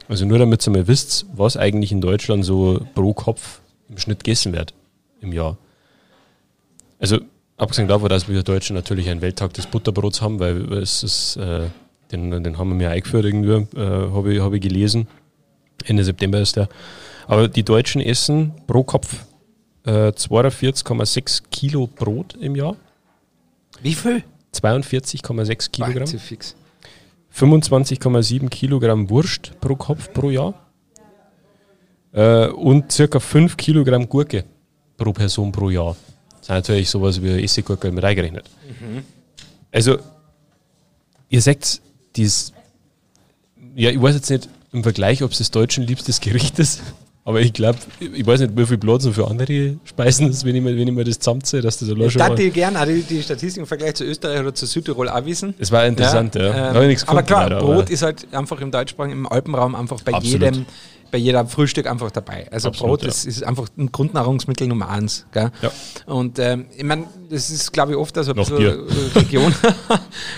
Also 0.08 0.25
nur 0.25 0.39
damit 0.39 0.67
ihr 0.67 0.71
mal 0.71 0.88
wisst, 0.88 1.25
was 1.34 1.58
eigentlich 1.58 1.91
in 1.91 2.01
Deutschland 2.01 2.43
so 2.43 2.86
pro 2.93 3.13
Kopf 3.13 3.62
im 3.89 3.97
Schnitt 3.97 4.23
gegessen 4.23 4.54
wird 4.54 4.73
im 5.21 5.32
Jahr. 5.32 5.58
Also 6.99 7.19
abgesehen 7.62 7.88
davon, 7.88 8.10
dass 8.10 8.28
wir 8.28 8.41
Deutschen 8.43 8.76
natürlich 8.76 9.10
einen 9.10 9.21
Welttag 9.21 9.54
des 9.54 9.67
Butterbrots 9.67 10.21
haben, 10.21 10.39
weil 10.39 10.74
es 10.74 11.04
ist, 11.04 11.38
äh, 11.38 11.69
den, 12.12 12.43
den 12.43 12.58
haben 12.58 12.69
wir 12.69 12.76
mir 12.76 12.89
eingeführt 12.89 13.26
irgendwie, 13.26 13.78
äh, 13.80 14.12
habe 14.12 14.34
ich, 14.34 14.41
hab 14.41 14.54
ich 14.54 14.62
gelesen. 14.62 15.08
Ende 15.86 16.04
September 16.04 16.39
ist 16.39 16.56
der. 16.56 16.67
Aber 17.28 17.47
die 17.47 17.63
Deutschen 17.63 18.02
essen 18.02 18.54
pro 18.65 18.84
Kopf 18.84 19.26
äh, 19.86 20.10
42,6 20.10 21.43
Kilo 21.52 21.88
Brot 21.88 22.36
im 22.39 22.56
Jahr, 22.56 22.76
Wie 23.82 23.93
viel? 23.93 24.24
42,6 24.54 25.71
Kilogramm, 25.71 26.06
Zu 26.08 26.19
fix. 26.19 26.56
25,7 27.34 28.50
Kilogramm 28.50 29.10
Wurst 29.10 29.54
pro 29.62 29.76
Kopf 29.76 30.12
pro 30.13 30.30
Jahr 30.30 30.54
äh, 32.12 32.47
und 32.47 32.91
circa 32.91 33.19
5 33.19 33.56
Kilogramm 33.56 34.10
Gurke 34.10 34.43
pro 34.97 35.13
Person 35.13 35.52
pro 35.52 35.69
Jahr. 35.69 35.95
Das 36.41 36.47
ist 36.47 36.49
natürlich 36.49 36.89
sowas 36.89 37.21
wie 37.21 37.43
Essiggurke 37.43 37.91
mit 37.91 38.04
reingerechnet. 38.04 38.45
Also, 39.71 39.97
ihr 41.30 41.41
seht, 41.41 41.82
dies, 42.15 42.51
ja, 43.75 43.89
ich 43.89 44.01
weiß 44.01 44.15
jetzt 44.15 44.30
nicht 44.30 44.49
im 44.73 44.84
Vergleich, 44.84 45.23
ob 45.23 45.32
es 45.32 45.38
das 45.38 45.51
deutschen 45.51 45.86
liebstes 45.86 46.19
Gericht 46.19 46.60
ist, 46.60 46.82
aber 47.23 47.41
ich 47.41 47.54
glaube, 47.54 47.77
ich 47.99 48.25
weiß 48.25 48.39
nicht, 48.41 48.58
wie 48.58 48.65
viel 48.65 48.80
Platz 48.80 49.08
für 49.08 49.27
andere 49.27 49.77
Speisen 49.86 50.30
ist, 50.30 50.43
wenn 50.43 50.56
ich 50.56 50.62
mir, 50.63 50.75
wenn 50.75 50.88
ich 50.88 50.93
mir 50.93 51.04
das 51.04 51.19
zusammenziehe, 51.19 51.62
dass 51.62 51.77
das 51.77 51.89
allein 51.89 52.08
Ich 52.08 52.13
schon 52.13 52.21
mal, 52.27 52.36
gerne 52.36 52.82
auch 52.82 52.86
die, 52.86 53.04
die 53.04 53.21
Statistik 53.21 53.62
im 53.62 53.67
Vergleich 53.67 53.93
zu 53.93 54.04
Österreich 54.04 54.39
oder 54.39 54.54
zu 54.56 54.65
Südtirol 54.65 55.08
auch 55.08 55.23
wissen. 55.25 55.54
Das 55.60 55.71
war 55.71 55.86
interessant, 55.86 56.34
ja. 56.36 56.69
ähm, 56.69 56.75
Hab 56.75 56.82
ich 56.82 56.88
nichts 56.88 57.08
aber 57.08 57.21
klar, 57.23 57.43
leider, 57.43 57.60
Brot 57.60 57.84
aber- 57.84 57.91
ist 57.91 58.01
halt 58.01 58.34
einfach 58.34 58.60
im 58.60 58.71
deutschsprachigen, 58.71 59.19
im 59.19 59.27
Alpenraum 59.27 59.75
einfach 59.75 60.01
bei 60.01 60.13
Absolut. 60.13 60.41
jedem 60.41 60.65
bei 61.12 61.17
jedem 61.17 61.47
Frühstück 61.47 61.88
einfach 61.88 62.12
dabei. 62.12 62.47
Also 62.52 62.69
Absolut, 62.69 63.02
Brot 63.02 63.08
das 63.08 63.26
ist 63.26 63.43
einfach 63.43 63.67
ein 63.78 63.91
Grundnahrungsmittel 63.91 64.67
Nummer 64.67 64.89
eins. 64.89 65.26
Gell? 65.32 65.52
Ja. 65.62 65.71
Und 66.06 66.39
ähm, 66.39 66.67
ich 66.76 66.84
meine, 66.84 67.06
das 67.30 67.50
ist, 67.50 67.71
glaube 67.71 67.91
ich, 67.91 67.97
oft 67.97 68.17
also 68.17 68.34
Noch 68.34 68.50
bisschen 68.50 68.88
Region, 69.15 69.54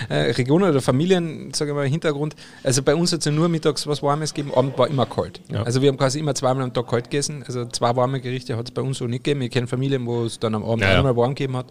äh, 0.08 0.14
Region 0.32 0.62
oder 0.62 0.80
Familien, 0.80 1.52
sage 1.54 1.70
ich 1.70 1.76
mal, 1.76 1.86
Hintergrund. 1.86 2.34
Also 2.62 2.82
bei 2.82 2.94
uns 2.94 3.12
hat 3.12 3.20
es 3.20 3.24
ja 3.26 3.32
nur 3.32 3.48
mittags 3.48 3.86
was 3.86 4.02
Warmes 4.02 4.34
gegeben, 4.34 4.54
Abend 4.54 4.76
war 4.78 4.88
immer 4.88 5.06
kalt. 5.06 5.40
Ja. 5.50 5.62
Also 5.62 5.80
wir 5.82 5.88
haben 5.88 5.96
quasi 5.96 6.18
immer 6.18 6.34
zweimal 6.34 6.64
am 6.64 6.72
Tag 6.72 6.88
kalt 6.88 7.04
gegessen. 7.04 7.44
Also 7.46 7.64
zwei 7.66 7.94
warme 7.96 8.20
Gerichte 8.20 8.56
hat 8.56 8.66
es 8.66 8.70
bei 8.72 8.82
uns 8.82 8.98
so 8.98 9.06
nicht 9.06 9.24
gegeben. 9.24 9.42
Ich 9.42 9.50
kenne 9.50 9.66
Familien, 9.66 10.06
wo 10.06 10.24
es 10.24 10.38
dann 10.38 10.54
am 10.54 10.64
Abend 10.64 10.82
Ja, 10.82 10.92
ja. 10.92 10.98
einmal 10.98 11.16
warm 11.16 11.34
gegeben 11.34 11.56
hat. 11.56 11.66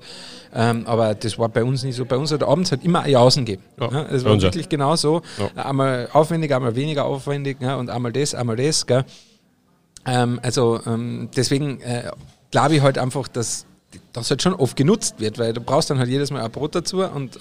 Ähm, 0.56 0.84
aber 0.86 1.16
das 1.16 1.38
war 1.38 1.50
bei 1.50 1.64
uns 1.64 1.84
nicht 1.84 1.96
so. 1.96 2.06
Bei 2.06 2.18
uns 2.18 2.32
hat 2.32 2.44
abends 2.44 2.72
halt 2.72 2.84
immer 2.84 3.08
Jausen 3.08 3.46
gegeben. 3.46 3.64
Ja, 3.80 3.92
Ja, 3.92 4.06
es 4.12 4.24
war 4.24 4.40
wirklich 4.42 4.70
genau 4.70 4.96
so. 4.96 5.22
Ja. 5.56 5.66
Einmal 5.66 6.10
aufwendig, 6.14 6.54
einmal 6.54 6.76
weniger 6.76 7.06
aufwendig 7.06 7.58
ja, 7.60 7.76
und 7.76 7.90
einmal 7.90 8.12
das, 8.12 8.36
einmal 8.36 8.56
das. 8.56 8.86
Gell? 8.86 8.93
Ähm, 10.06 10.40
also 10.44 10.80
ähm, 10.86 11.30
deswegen 11.36 11.80
äh, 11.82 12.12
glaube 12.52 12.76
ich 12.76 12.82
halt 12.82 12.98
einfach, 12.98 13.28
dass 13.28 13.66
das 14.14 14.30
halt 14.30 14.42
schon 14.42 14.54
oft 14.54 14.76
genutzt 14.76 15.16
wird, 15.20 15.38
weil 15.40 15.54
du 15.54 15.62
brauchst 15.62 15.90
dann 15.90 16.00
halt 16.00 16.10
jedes 16.10 16.32
Mal 16.32 16.42
ein 16.44 16.52
Brot 16.52 16.76
dazu 16.76 17.04
und 17.04 17.36
äh, 17.38 17.40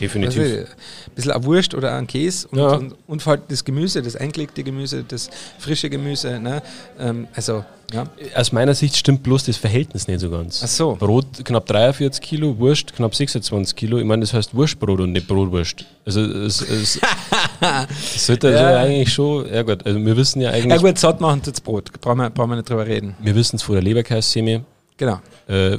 Definitiv. 0.00 0.42
ich, 0.42 0.58
ein 0.60 0.66
bisschen 1.14 1.32
ein 1.32 1.44
Wurst 1.44 1.74
oder 1.74 1.94
ein 1.94 2.06
Käse 2.06 2.48
und, 2.48 2.58
Ja. 2.58 2.72
und, 2.74 2.94
und 3.06 3.26
halt 3.26 3.42
das 3.48 3.64
Gemüse, 3.64 4.02
das 4.02 4.16
eingelegte 4.16 4.62
Gemüse, 4.62 5.04
das 5.06 5.30
frische 5.58 5.90
Gemüse. 5.90 6.38
Ne? 6.38 6.62
Ähm, 6.98 7.28
also, 7.34 7.64
ja. 7.92 8.04
Aus 8.36 8.52
meiner 8.52 8.72
Sicht 8.74 8.96
stimmt 8.96 9.24
bloß 9.24 9.44
das 9.44 9.56
Verhältnis 9.56 10.06
nicht 10.06 10.20
so 10.20 10.30
ganz. 10.30 10.60
Ach 10.64 10.68
so. 10.68 10.94
Brot 10.94 11.44
knapp 11.44 11.66
43 11.66 12.20
Kilo, 12.22 12.56
Wurst 12.58 12.94
knapp 12.94 13.14
26 13.14 13.74
Kilo. 13.74 13.98
Ich 13.98 14.04
meine, 14.04 14.20
das 14.20 14.32
heißt 14.32 14.54
Wurstbrot 14.54 15.00
und 15.00 15.10
nicht 15.12 15.26
Brotwurst. 15.26 15.84
Also 16.06 16.20
es, 16.20 16.60
es, 16.62 17.00
das 17.60 18.26
sollte 18.26 18.48
also 18.48 18.62
Ja. 18.62 18.78
eigentlich 18.78 19.12
schon, 19.12 19.52
ja 19.52 19.62
gut, 19.62 19.84
also 19.84 19.98
wir 20.04 20.16
wissen 20.16 20.40
ja 20.40 20.50
Ja 20.50 20.56
eigentlich, 20.62 20.80
gut, 20.82 20.98
satt 20.98 21.20
machen 21.20 21.42
tut's 21.42 21.60
Brot, 21.60 21.90
brauchen 22.00 22.18
wir, 22.18 22.30
brauchen 22.30 22.50
wir 22.50 22.56
nicht 22.56 22.68
drüber 22.70 22.86
reden. 22.86 23.16
wir 23.20 23.34
wissen 23.34 23.56
es 23.56 23.62
von 23.62 23.74
der 23.74 23.82
Leberkässemi, 23.82 24.60
Genau. 25.00 25.18
äh, 25.48 25.78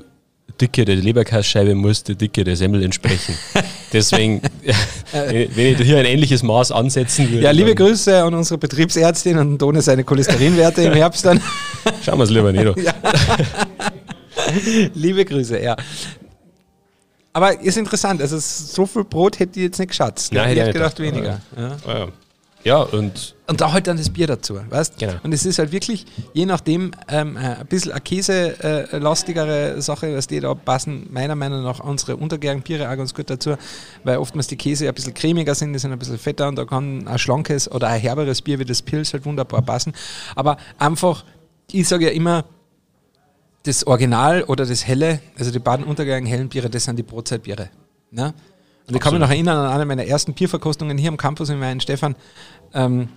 Dicke 0.60 0.84
der 0.84 0.96
Leberkässcheibe 0.96 1.76
muss 1.76 2.04
der 2.04 2.16
Dicke 2.16 2.44
der 2.44 2.56
Semmel 2.56 2.84
entsprechen. 2.84 3.36
Deswegen, 3.94 4.42
wenn 5.12 5.56
wenn 5.56 5.74
ich 5.74 5.78
hier 5.82 6.00
ein 6.00 6.06
ähnliches 6.06 6.42
Maß 6.42 6.72
ansetzen 6.72 7.30
würde, 7.30 7.44
Ja, 7.44 7.52
liebe 7.52 7.76
Grüße 7.76 8.24
an 8.24 8.34
unsere 8.34 8.58
Betriebsärztin 8.58 9.38
und 9.38 9.60
Tone 9.60 9.82
seine 9.82 10.04
Cholesterinwerte 10.04 10.82
im 10.82 10.94
Herbst 10.94 11.24
dann. 11.24 11.40
schauen 12.04 12.18
wir 12.18 12.24
es 12.24 12.32
lieber 12.32 12.52
nicht 12.52 12.66
an. 12.66 12.76
Liebe 14.96 15.24
Grüße, 15.24 15.62
ja. 15.62 15.76
Aber 17.34 17.62
ist 17.62 17.78
interessant, 17.78 18.22
also 18.22 18.40
so 18.40 18.88
viel 18.88 19.04
Brot 19.04 19.40
hätte 19.40 19.60
ich 19.60 19.66
jetzt 19.66 19.78
nicht 19.80 19.90
geschätzt. 19.90 20.34
Nein, 20.34 20.52
ich 20.52 20.58
hätte 20.58 20.70
ich 20.70 20.74
gedacht 20.74 21.00
nicht 21.00 21.14
weniger. 21.14 21.42
Ja. 21.56 21.78
Ja. 21.88 22.08
Ja, 22.63 22.82
und 22.82 23.36
Und 23.47 23.60
da 23.60 23.71
halt 23.71 23.88
dann 23.88 23.97
das 23.97 24.10
Bier 24.10 24.28
dazu, 24.28 24.60
weißt 24.69 25.00
Genau. 25.00 25.13
Und 25.24 25.34
es 25.34 25.45
ist 25.45 25.60
halt 25.60 25.71
wirklich, 25.71 26.06
je 26.34 26.45
nachdem, 26.45 26.91
ähm, 27.08 27.36
äh, 27.36 27.39
ein 27.39 27.67
bisschen 27.67 27.91
eine 27.91 28.02
käselastigere 28.02 29.82
Sache, 29.82 30.15
was 30.15 30.28
die 30.28 30.39
da 30.39 30.54
passen, 30.54 31.08
meiner 31.12 31.36
Meinung 31.36 31.63
nach 31.63 31.80
unsere 31.80 32.15
untergärigen 32.15 32.63
Biere 32.63 32.89
auch 32.89 32.95
ganz 32.95 33.13
gut 33.13 33.30
dazu, 33.30 33.56
weil 34.04 34.17
oftmals 34.17 34.47
die 34.47 34.58
Käse 34.58 34.88
ein 34.88 34.93
bisschen 34.93 35.13
cremiger 35.13 35.56
sind, 35.56 35.74
die 35.74 35.80
sind 35.80 35.91
ein 35.91 36.00
bisschen 36.00 36.17
fetter 36.17 36.47
und 36.47 36.56
da 36.56 36.65
kann 36.65 37.08
ein 37.08 37.19
schlankes 37.19 37.69
oder 37.71 37.88
ein 37.88 38.00
herberes 38.00 38.41
Bier 38.41 38.60
wie 38.60 38.65
das 38.65 38.82
Pils 38.82 39.13
halt 39.13 39.26
wunderbar 39.26 39.62
passen. 39.62 39.93
Aber 40.36 40.58
einfach, 40.78 41.26
ich 41.71 41.88
sage 41.88 42.06
ja 42.06 42.12
immer, 42.12 42.45
das 43.63 43.86
Original 43.86 44.43
oder 44.43 44.65
das 44.65 44.88
Helle, 44.88 45.19
also 45.38 45.52
die 45.52 45.60
beiden 45.60 45.86
untergärigen 45.86 46.28
hellen 46.28 46.50
Biere, 46.50 46.69
das 46.69 46.86
sind 46.86 46.97
die 46.97 47.04
Brotzeitbiere. 47.04 47.69
Ne? 48.12 48.34
Und 48.88 48.96
ich 48.96 49.02
kann 49.02 49.13
mich 49.13 49.22
noch 49.22 49.30
erinnern 49.30 49.58
an 49.58 49.72
eine 49.72 49.86
meiner 49.86 50.06
ersten 50.06 50.34
Bierverkostungen 50.34 50.98
hier 50.98 51.10
am 51.10 51.17
Campus 51.17 51.50
in 51.50 51.62
Weinstefan. 51.62 52.15
Ähm, 52.74 53.10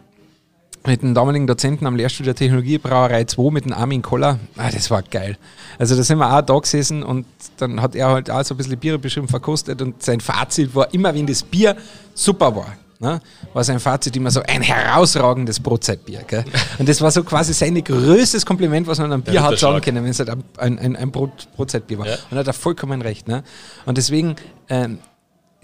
mit 0.86 1.02
dem 1.02 1.14
damaligen 1.14 1.46
Dozenten 1.46 1.86
am 1.86 1.96
Lehrstuhl 1.96 2.26
der 2.26 2.34
Technologie 2.34 2.78
Brauerei 2.78 3.24
2 3.24 3.50
mit 3.50 3.64
dem 3.64 3.72
Armin 3.72 4.02
Koller. 4.02 4.38
Ah, 4.56 4.70
das 4.70 4.90
war 4.90 5.02
geil. 5.02 5.38
Also 5.78 5.96
da 5.96 6.02
sind 6.02 6.18
wir 6.18 6.30
auch 6.30 6.42
da 6.42 6.58
gesessen 6.58 7.02
und 7.02 7.26
dann 7.56 7.80
hat 7.80 7.94
er 7.94 8.08
halt 8.08 8.30
auch 8.30 8.44
so 8.44 8.54
ein 8.54 8.58
bisschen 8.58 8.78
Biere 8.78 8.98
beschrieben, 8.98 9.28
verkostet 9.28 9.80
und 9.80 10.02
sein 10.02 10.20
Fazit 10.20 10.74
war 10.74 10.92
immer, 10.92 11.14
wenn 11.14 11.26
das 11.26 11.42
Bier 11.42 11.76
super 12.12 12.54
war. 12.54 12.76
Ne, 13.00 13.20
war 13.52 13.64
sein 13.64 13.80
Fazit 13.80 14.14
immer 14.16 14.30
so 14.30 14.40
ein 14.42 14.62
herausragendes 14.62 15.58
Brotzeitbier. 15.58 16.22
Gell? 16.26 16.44
Und 16.78 16.88
das 16.88 17.00
war 17.00 17.10
so 17.10 17.24
quasi 17.24 17.52
sein 17.52 17.82
größtes 17.82 18.46
Kompliment, 18.46 18.86
was 18.86 18.98
man 18.98 19.12
einem 19.12 19.22
Bier 19.22 19.42
hat 19.42 19.58
sagen 19.58 19.80
können, 19.80 20.04
wenn 20.04 20.10
es 20.10 20.20
halt 20.20 20.30
ein, 20.30 20.44
ein, 20.58 20.78
ein, 20.78 20.96
ein 20.96 21.10
Brot, 21.10 21.48
Brotzeitbier 21.56 21.98
war. 21.98 22.06
Ja. 22.06 22.14
Und 22.14 22.36
er 22.36 22.38
hat 22.38 22.46
er 22.46 22.52
vollkommen 22.52 23.02
recht. 23.02 23.26
Ne? 23.26 23.42
Und 23.84 23.98
deswegen, 23.98 24.36
ähm, 24.68 25.00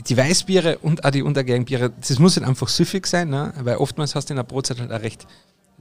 die 0.09 0.17
Weißbiere 0.17 0.79
und 0.79 1.05
auch 1.05 1.11
die 1.11 1.23
untergärigen 1.23 1.65
Biere, 1.65 1.91
das 1.91 2.19
muss 2.19 2.37
halt 2.37 2.47
einfach 2.47 2.69
süffig 2.69 3.07
sein, 3.07 3.31
ne? 3.31 3.53
weil 3.63 3.77
oftmals 3.77 4.15
hast 4.15 4.31
du 4.31 4.35
in 4.35 4.37
der 4.37 4.45
Brotzeit 4.45 4.81
halt 4.81 4.93
auch 4.93 5.03
recht 5.03 5.27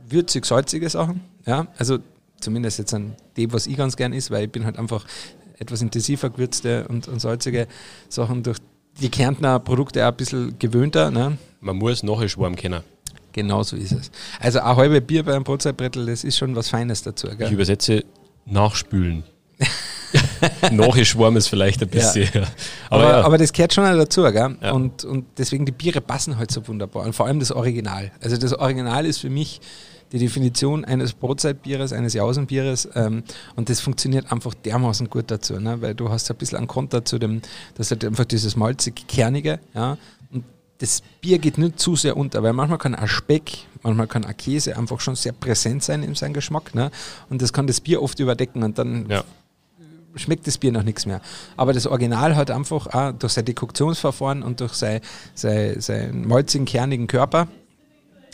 würzig, 0.07 0.45
salzige 0.45 0.89
Sachen. 0.89 1.21
Ja? 1.45 1.67
Also 1.77 1.99
zumindest 2.39 2.79
jetzt 2.79 2.93
an 2.93 3.15
dem, 3.37 3.53
was 3.53 3.67
ich 3.67 3.77
ganz 3.77 3.95
gern 3.95 4.13
ist, 4.13 4.31
weil 4.31 4.45
ich 4.45 4.51
bin 4.51 4.65
halt 4.65 4.77
einfach 4.77 5.05
etwas 5.57 5.81
intensiver 5.81 6.29
gewürzte 6.29 6.87
und, 6.87 7.07
und 7.07 7.19
salzige 7.19 7.67
Sachen 8.07 8.43
durch 8.43 8.57
die 9.01 9.09
Kärntner 9.09 9.59
Produkte 9.59 10.03
auch 10.05 10.11
ein 10.11 10.17
bisschen 10.17 10.57
gewöhnter. 10.59 11.11
Ne? 11.11 11.37
man 11.61 11.77
muss 11.77 12.03
nachher 12.03 12.29
schwarm 12.29 12.55
kennen. 12.55 12.81
Genau 13.31 13.63
so 13.63 13.75
ist 13.75 13.91
es. 13.91 14.11
Also 14.39 14.59
ein 14.59 14.75
halbe 14.75 15.01
Bier 15.01 15.23
bei 15.23 15.35
einem 15.35 15.43
Brotzeitbrettel, 15.43 16.05
das 16.05 16.23
ist 16.23 16.37
schon 16.37 16.55
was 16.55 16.69
Feines 16.69 17.03
dazu. 17.03 17.27
Ich 17.27 17.37
Gell? 17.37 17.51
übersetze 17.51 18.03
nachspülen. 18.45 19.23
nachher 20.71 21.05
schwarm 21.05 21.37
ist 21.37 21.47
vielleicht 21.47 21.81
ein 21.81 21.89
bisschen. 21.89 22.29
Ja. 22.33 22.41
Aber, 22.89 23.03
Aber, 23.03 23.03
ja, 23.03 23.21
aber 23.21 23.37
das 23.37 23.53
gehört 23.53 23.73
schon 23.73 23.83
dazu, 23.83 24.23
gell? 24.23 24.57
Ja. 24.61 24.71
Und, 24.71 25.03
und 25.03 25.25
deswegen 25.37 25.65
die 25.65 25.71
Biere 25.71 26.01
passen 26.01 26.37
halt 26.37 26.51
so 26.51 26.67
wunderbar. 26.67 27.05
Und 27.05 27.13
vor 27.13 27.25
allem 27.25 27.39
das 27.39 27.51
Original. 27.51 28.11
Also 28.21 28.37
das 28.37 28.53
Original 28.53 29.05
ist 29.05 29.19
für 29.19 29.29
mich 29.29 29.61
die 30.11 30.19
Definition 30.19 30.85
eines 30.85 31.13
Brotzeitbieres, 31.13 31.93
eines 31.93 32.13
Jausenbieres. 32.13 32.89
Ähm, 32.95 33.23
und 33.55 33.69
das 33.69 33.79
funktioniert 33.79 34.31
einfach 34.31 34.53
dermaßen 34.53 35.09
gut 35.09 35.25
dazu, 35.31 35.59
ne? 35.59 35.81
weil 35.81 35.95
du 35.95 36.09
hast 36.09 36.29
ein 36.29 36.37
bisschen 36.37 36.57
einen 36.57 36.67
Konter 36.67 37.05
zu 37.05 37.19
dem, 37.19 37.41
das 37.75 37.91
hat 37.91 38.03
einfach 38.03 38.25
dieses 38.25 38.55
malzig-kernige, 38.55 39.59
ja. 39.73 39.97
Und 40.31 40.43
das 40.79 41.01
Bier 41.21 41.39
geht 41.39 41.57
nicht 41.57 41.79
zu 41.79 41.95
sehr 41.95 42.17
unter, 42.17 42.41
weil 42.43 42.53
manchmal 42.53 42.79
kann 42.79 42.95
ein 42.95 43.07
Speck, 43.07 43.65
manchmal 43.83 44.07
kann 44.07 44.25
ein 44.25 44.35
Käse 44.37 44.77
einfach 44.77 44.99
schon 44.99 45.15
sehr 45.15 45.33
präsent 45.33 45.83
sein 45.83 46.03
in 46.03 46.15
seinem 46.15 46.33
Geschmack. 46.33 46.73
Ne? 46.73 46.91
Und 47.29 47.41
das 47.41 47.53
kann 47.53 47.67
das 47.67 47.81
Bier 47.81 48.01
oft 48.01 48.19
überdecken 48.19 48.63
und 48.63 48.77
dann 48.77 49.07
ja. 49.09 49.23
Schmeckt 50.15 50.47
das 50.47 50.57
Bier 50.57 50.71
noch 50.71 50.83
nichts 50.83 51.05
mehr. 51.05 51.21
Aber 51.57 51.73
das 51.73 51.87
Original 51.87 52.35
hat 52.35 52.51
einfach 52.51 52.87
auch 52.87 53.11
durch 53.13 53.33
sein 53.33 53.45
Dekoktionsverfahren 53.45 54.43
und 54.43 54.59
durch 54.59 54.73
sein, 54.73 55.01
sein, 55.33 55.79
seinen 55.79 56.27
malzigen, 56.27 56.65
kernigen 56.65 57.07
Körper, 57.07 57.47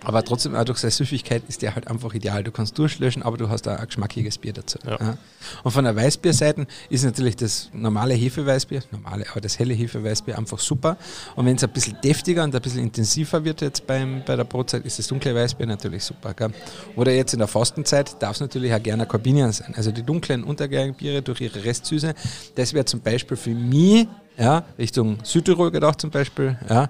aber 0.05 0.23
trotzdem 0.23 0.55
auch 0.55 0.63
durch 0.63 0.77
seine 0.77 0.91
Süffigkeit 0.91 1.43
ist 1.47 1.61
der 1.61 1.73
halt 1.73 1.87
einfach 1.87 2.13
ideal. 2.13 2.43
Du 2.43 2.51
kannst 2.51 2.77
durchlöschen, 2.77 3.23
aber 3.23 3.37
du 3.37 3.49
hast 3.49 3.67
auch 3.67 3.77
ein 3.77 3.85
geschmackiges 3.87 4.37
Bier 4.37 4.53
dazu. 4.53 4.77
Ja. 4.85 5.17
Und 5.63 5.71
von 5.71 5.83
der 5.83 5.95
Weißbierseite 5.95 6.67
ist 6.89 7.03
natürlich 7.03 7.35
das 7.35 7.69
normale 7.73 8.13
Hefeweißbier, 8.13 8.83
normale, 8.91 9.25
aber 9.31 9.41
das 9.41 9.57
helle 9.57 9.73
Hefeweißbier 9.73 10.37
einfach 10.37 10.59
super. 10.59 10.97
Und 11.35 11.47
wenn 11.47 11.55
es 11.55 11.63
ein 11.63 11.71
bisschen 11.71 11.97
deftiger 12.03 12.43
und 12.43 12.55
ein 12.55 12.61
bisschen 12.61 12.83
intensiver 12.83 13.43
wird 13.43 13.61
jetzt 13.61 13.87
beim, 13.87 14.21
bei 14.25 14.35
der 14.35 14.43
Brotzeit, 14.43 14.85
ist 14.85 14.99
das 14.99 15.07
dunkle 15.07 15.33
Weißbier 15.33 15.65
natürlich 15.65 16.03
super. 16.03 16.33
Gell? 16.35 16.51
Oder 16.95 17.11
jetzt 17.11 17.33
in 17.33 17.39
der 17.39 17.47
Fastenzeit 17.47 18.21
darf 18.21 18.35
es 18.35 18.41
natürlich 18.41 18.73
auch 18.73 18.83
gerne 18.83 19.07
Corbinian 19.07 19.51
sein. 19.51 19.73
Also 19.75 19.91
die 19.91 20.03
dunklen 20.03 20.43
untergärigen 20.43 20.95
Biere 20.95 21.23
durch 21.23 21.41
ihre 21.41 21.63
Restsüße. 21.63 22.13
Das 22.53 22.73
wäre 22.73 22.85
zum 22.85 23.01
Beispiel 23.01 23.37
für 23.37 23.55
mich, 23.55 24.07
ja, 24.37 24.65
Richtung 24.77 25.17
Südtirol 25.23 25.71
gedacht 25.71 25.99
zum 25.99 26.11
Beispiel, 26.11 26.57
ja, 26.69 26.89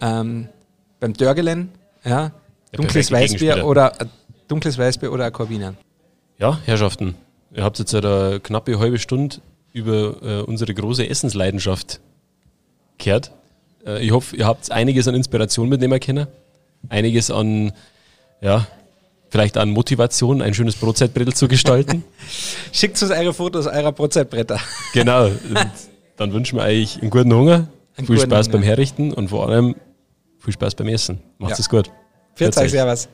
ähm, 0.00 0.48
beim 1.00 1.12
Dörgelen, 1.12 1.70
ja, 2.04 2.32
dunkles 2.76 3.08
perfekte 3.10 3.34
Weißbier 3.46 3.66
oder 3.66 4.00
äh, 4.00 4.04
dunkles 4.48 4.78
Weißbier 4.78 5.12
oder 5.12 5.26
ein 5.26 5.32
Corbinian. 5.32 5.76
ja, 6.38 6.58
Herrschaften, 6.64 7.14
ihr 7.54 7.62
habt 7.64 7.78
jetzt 7.78 7.94
eine 7.94 8.40
knappe 8.42 8.78
halbe 8.78 8.98
Stunde 8.98 9.36
über 9.72 10.16
äh, 10.22 10.40
unsere 10.42 10.72
große 10.74 11.08
Essensleidenschaft 11.08 12.00
gehört. 12.98 13.32
Äh, 13.86 14.04
ich 14.04 14.12
hoffe, 14.12 14.36
ihr 14.36 14.46
habt 14.46 14.70
einiges 14.70 15.08
an 15.08 15.14
Inspiration 15.14 15.68
mitnehmen 15.68 15.98
können. 16.00 16.26
Einiges 16.90 17.30
an, 17.30 17.72
ja, 18.40 18.66
vielleicht 19.30 19.56
an 19.56 19.70
Motivation, 19.70 20.42
ein 20.42 20.54
schönes 20.54 20.76
Brotzeitbrettel 20.76 21.34
zu 21.34 21.48
gestalten. 21.48 22.04
Schickt 22.72 23.00
uns 23.02 23.10
eure 23.10 23.32
Fotos 23.34 23.66
eurer 23.66 23.90
Brotzeitbretter. 23.92 24.60
genau. 24.92 25.30
Dann 26.16 26.32
wünschen 26.32 26.58
wir 26.58 26.64
euch 26.64 27.00
einen 27.02 27.10
guten 27.10 27.32
Hunger, 27.34 27.66
Einen 27.96 28.06
viel 28.06 28.16
guten 28.16 28.30
Spaß 28.30 28.46
Hunger. 28.46 28.52
beim 28.58 28.62
Herrichten 28.62 29.12
und 29.12 29.28
vor 29.30 29.48
allem 29.48 29.74
viel 30.38 30.52
Spaß 30.52 30.76
beim 30.76 30.86
Essen. 30.88 31.18
Macht's 31.38 31.58
Ja. 31.58 31.62
es 31.62 31.68
gut. 31.68 31.90
Euch, 32.40 32.56
euch. 32.56 32.70
Servus. 32.70 33.08